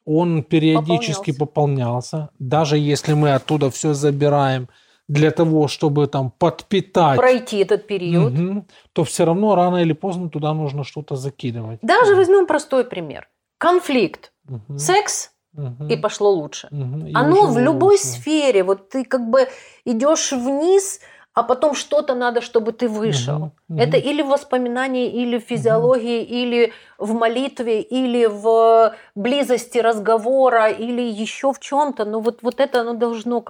он 0.06 0.44
периодически 0.44 1.32
Пополнялся. 1.32 1.40
пополнялся, 1.40 2.30
даже 2.40 2.78
если 2.78 3.14
мы 3.14 3.34
оттуда 3.34 3.70
все 3.70 3.94
забираем 3.94 4.68
для 5.08 5.32
того, 5.32 5.68
чтобы 5.68 6.08
там 6.08 6.32
подпитать, 6.32 7.18
Пройти 7.20 7.58
этот 7.60 7.88
период. 7.88 8.34
Мгм. 8.34 8.68
то 8.94 9.04
все 9.04 9.26
равно 9.26 9.56
рано 9.56 9.78
или 9.78 9.94
поздно 9.94 10.30
туда 10.30 10.54
нужно 10.54 10.84
что-то 10.84 11.16
закидывать. 11.16 11.80
Даже 11.82 12.16
возьмем 12.16 12.46
простой 12.48 12.84
пример. 12.84 13.28
Конфликт, 13.58 14.32
Мгм. 14.46 14.78
секс, 14.78 15.32
Мгм. 15.54 15.88
и 15.88 15.96
пошло 15.98 16.32
лучше. 16.32 16.68
Мгм. 16.72 17.08
И 17.08 17.16
Оно 17.16 17.48
в 17.48 17.58
любой 17.60 17.96
лучше. 17.96 18.06
сфере. 18.06 18.64
Вот 18.64 18.90
ты 18.90 19.04
как 19.06 19.30
бы 19.30 19.48
идешь 19.86 20.32
вниз, 20.32 21.00
а 21.34 21.44
потом 21.44 21.74
что-то 21.76 22.16
надо, 22.16 22.42
чтобы 22.42 22.72
ты 22.74 22.88
вышел. 22.88 23.38
Мгм, 23.38 23.52
мгм. 23.70 23.80
Это 23.80 23.98
или 23.98 24.22
в 24.22 24.28
воспоминании, 24.28 25.08
или 25.12 25.38
в 25.38 25.44
физиологии, 25.44 26.24
или 26.24 26.72
в 26.98 27.14
молитве, 27.14 27.82
или 27.82 28.26
в 28.28 28.96
близости 29.16 29.80
разговора, 29.80 30.70
или 30.70 31.02
еще 31.02 31.52
в 31.52 31.60
чем-то. 31.60 32.06
Но 32.06 32.20
вот, 32.20 32.40
вот 32.44 32.60
это 32.60 32.82
оно 32.82 32.94
должно 32.94 33.44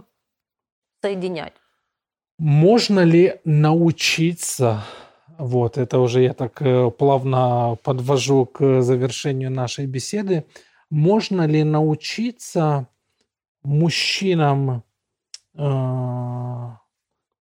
соединять. 1.03 1.53
Можно 2.39 3.01
ли 3.01 3.41
научиться, 3.43 4.83
вот 5.37 5.77
это 5.77 5.99
уже 5.99 6.23
я 6.23 6.33
так 6.33 6.61
э, 6.61 6.89
плавно 6.91 7.77
подвожу 7.83 8.45
к 8.45 8.81
завершению 8.81 9.51
нашей 9.51 9.85
беседы, 9.85 10.45
можно 10.89 11.45
ли 11.45 11.63
научиться 11.63 12.87
мужчинам 13.63 14.83
э, 15.55 16.69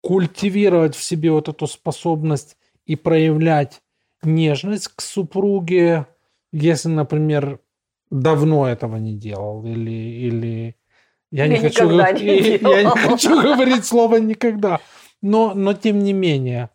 культивировать 0.02 0.96
в 0.96 1.04
себе 1.04 1.32
вот 1.32 1.48
эту 1.48 1.68
способность 1.68 2.58
и 2.86 2.96
проявлять 2.96 3.82
нежность 4.24 4.88
к 4.88 5.02
супруге, 5.02 6.08
если, 6.52 6.90
например, 6.90 7.60
давно 8.10 8.68
этого 8.68 8.98
не 8.98 9.16
делал 9.16 9.64
или 9.66 10.28
или 10.28 10.76
я 11.32 11.48
не 11.48 11.58
хочу 11.58 11.90
никогда 11.90 12.12
не 12.12 12.58
я 12.62 12.84
не 12.84 12.98
хочу 12.98 13.42
говорить 13.42 13.86
слово 13.86 14.18
никогда, 14.18 14.80
но 15.22 15.54
но 15.54 15.74
тем 15.74 16.00
не 16.00 16.14
менее 16.14 16.70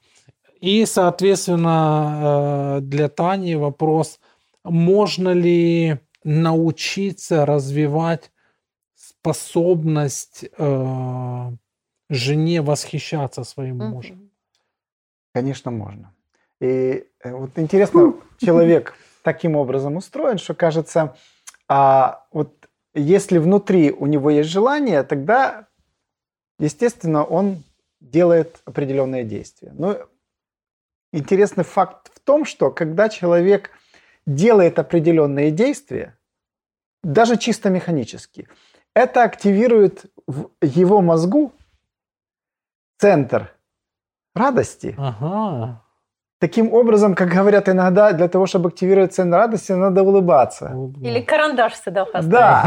и 0.60 0.86
соответственно 0.86 2.78
э, 2.78 2.80
для 2.80 3.08
Тани 3.08 3.54
вопрос: 3.56 4.18
можно 4.64 5.28
ли 5.30 5.98
научиться 6.24 7.46
развивать 7.46 8.32
способность 8.94 10.44
э, 10.58 11.50
жене 12.08 12.62
восхищаться 12.62 13.44
своим 13.44 13.78
мужем? 13.78 14.30
Конечно, 15.32 15.70
можно. 15.70 16.14
И 16.60 17.04
э, 17.22 17.32
вот 17.32 17.50
интересно, 17.56 18.14
человек 18.38 18.94
таким 19.22 19.56
образом 19.56 19.96
устроен, 19.96 20.38
что 20.38 20.54
кажется, 20.54 21.14
а, 21.68 22.24
вот 22.32 22.55
если 22.96 23.38
внутри 23.38 23.92
у 23.92 24.06
него 24.06 24.30
есть 24.30 24.48
желание, 24.48 25.02
тогда, 25.02 25.68
естественно, 26.58 27.24
он 27.24 27.62
делает 28.00 28.60
определенные 28.64 29.24
действия. 29.24 29.72
Но 29.74 29.98
интересный 31.12 31.64
факт 31.64 32.10
в 32.14 32.20
том, 32.20 32.44
что 32.44 32.70
когда 32.70 33.08
человек 33.08 33.70
делает 34.26 34.78
определенные 34.78 35.50
действия, 35.50 36.18
даже 37.02 37.36
чисто 37.36 37.70
механически, 37.70 38.48
это 38.94 39.22
активирует 39.22 40.06
в 40.26 40.50
его 40.62 41.00
мозгу 41.02 41.52
центр 42.98 43.54
радости, 44.34 44.94
Ага. 44.98 45.82
Таким 46.38 46.74
образом, 46.74 47.14
как 47.14 47.28
говорят 47.28 47.68
иногда, 47.68 48.12
для 48.12 48.28
того, 48.28 48.44
чтобы 48.44 48.68
активировать 48.68 49.14
центр 49.14 49.38
радости, 49.38 49.72
надо 49.72 50.02
улыбаться. 50.02 50.70
Или 51.00 51.20
карандаш 51.20 51.72
всегда 51.72 52.02
оставить. 52.02 52.28
Да. 52.28 52.64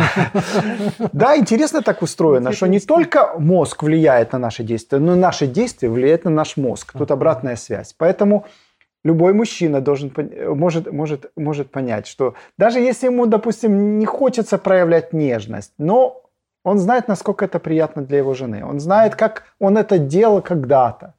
Да, 1.13 1.37
интересно 1.37 1.81
так 1.81 2.01
устроено, 2.01 2.51
что 2.51 2.67
не 2.67 2.79
только 2.79 3.33
мозг 3.37 3.83
влияет 3.83 4.33
на 4.33 4.39
наши 4.39 4.63
действия, 4.63 4.99
но 4.99 5.13
и 5.13 5.19
наши 5.19 5.45
действия 5.45 5.89
влияют 5.89 6.25
на 6.25 6.31
наш 6.31 6.57
мозг. 6.57 6.93
Тут 6.97 7.11
обратная 7.11 7.55
связь. 7.55 7.93
Поэтому 7.97 8.45
любой 9.03 9.33
мужчина 9.33 9.81
должен, 9.81 10.11
может, 10.55 10.91
может, 10.91 11.31
может 11.35 11.71
понять, 11.71 12.07
что 12.07 12.33
даже 12.57 12.79
если 12.79 13.05
ему, 13.07 13.27
допустим, 13.27 13.99
не 13.99 14.05
хочется 14.05 14.57
проявлять 14.57 15.13
нежность, 15.13 15.73
но 15.77 16.23
он 16.63 16.79
знает, 16.79 17.07
насколько 17.07 17.45
это 17.45 17.59
приятно 17.59 18.01
для 18.01 18.17
его 18.17 18.33
жены. 18.33 18.65
Он 18.65 18.79
знает, 18.79 19.15
как 19.15 19.43
он 19.59 19.77
это 19.77 19.97
делал 19.97 20.41
когда-то. 20.41 21.13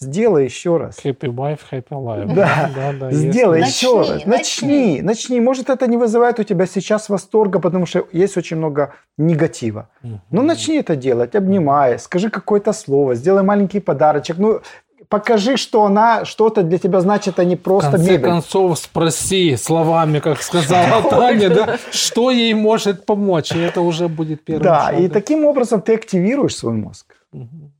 Сделай 0.00 0.44
еще 0.44 0.76
раз. 0.78 0.98
Happy 1.04 1.28
wife, 1.28 1.60
happy 1.70 1.84
life. 1.90 2.34
Да. 2.34 2.70
да, 2.74 2.92
да 2.92 3.12
Сделай 3.12 3.60
если- 3.60 3.70
еще 3.86 3.98
Начни, 3.98 4.12
раз. 4.14 4.26
Начни, 4.26 5.02
начни. 5.02 5.40
Может, 5.40 5.70
это 5.70 5.86
не 5.86 5.96
вызывает 5.96 6.38
у 6.40 6.42
тебя 6.44 6.66
сейчас 6.66 7.08
восторга, 7.08 7.58
потому 7.60 7.86
что 7.86 8.06
есть 8.12 8.36
очень 8.36 8.56
много 8.56 8.94
негатива. 9.18 9.88
Мгм. 10.02 10.20
Ну, 10.30 10.42
начни 10.42 10.76
это 10.78 10.96
делать, 10.96 11.34
обнимай, 11.34 11.98
скажи 11.98 12.30
какое-то 12.30 12.72
слово, 12.72 13.14
сделай 13.14 13.42
маленький 13.42 13.80
подарочек. 13.80 14.38
Ну, 14.38 14.60
покажи, 15.08 15.56
что 15.58 15.84
она 15.84 16.24
что-то 16.24 16.62
для 16.62 16.78
тебя 16.78 17.00
значит, 17.00 17.38
а 17.38 17.44
не 17.44 17.56
В 17.56 17.60
просто 17.62 17.90
конце 17.92 18.12
мебель. 18.12 18.24
концов, 18.30 18.78
спроси 18.78 19.56
словами, 19.56 20.20
как 20.20 20.42
сказала 20.42 21.02
Таня, 21.10 21.50
да, 21.50 21.78
что 21.90 22.30
ей 22.30 22.54
может 22.54 23.04
помочь, 23.04 23.52
и 23.52 23.58
это 23.58 23.82
уже 23.82 24.08
будет 24.08 24.42
первым 24.44 24.62
Да, 24.64 24.86
шагом. 24.86 25.02
и 25.04 25.08
таким 25.08 25.44
образом 25.44 25.80
ты 25.82 25.94
активируешь 25.94 26.56
свой 26.56 26.72
мозг 26.72 27.06
Мгм. 27.32 27.72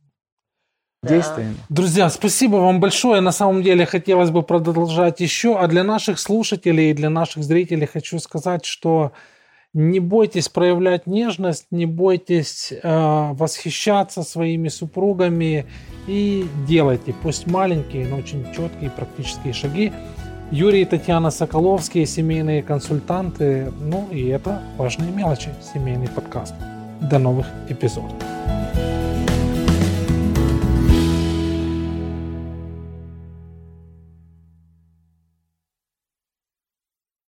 Действиями. 1.03 1.57
Друзья, 1.69 2.09
спасибо 2.11 2.57
вам 2.57 2.79
большое. 2.79 3.21
На 3.21 3.33
самом 3.33 3.65
деле 3.65 3.87
хотелось 3.87 4.31
бы 4.31 4.43
продолжать 4.45 5.19
еще. 5.19 5.59
А 5.59 5.67
для 5.67 5.83
наших 5.83 6.21
слушателей 6.21 6.93
и 6.93 6.95
для 6.95 7.11
наших 7.11 7.43
зрителей 7.43 7.87
хочу 7.87 8.21
сказать, 8.21 8.65
что 8.65 9.11
не 9.75 9.99
бойтесь 9.99 10.49
проявлять 10.49 11.09
нежность, 11.09 11.67
не 11.73 11.87
бойтесь 11.87 12.73
э, 12.73 13.33
восхищаться 13.33 14.23
своими 14.23 14.69
супругами 14.69 15.67
и 16.07 16.47
делайте, 16.69 17.15
пусть 17.21 17.49
маленькие, 17.49 18.07
но 18.07 18.19
очень 18.19 18.45
четкие 18.55 18.91
практические 18.91 19.55
шаги. 19.55 19.93
Юрий 20.53 20.83
и 20.83 20.85
Татьяна 20.85 21.31
Соколовские, 21.31 22.07
семейные 22.07 22.62
консультанты. 22.62 23.73
Ну 23.81 24.07
и 24.12 24.29
это 24.29 24.62
важные 24.77 25.11
мелочи, 25.11 25.49
семейный 25.73 26.09
подкаст. 26.09 26.55
До 27.01 27.19
новых 27.19 27.47
эпизодов. 27.69 28.12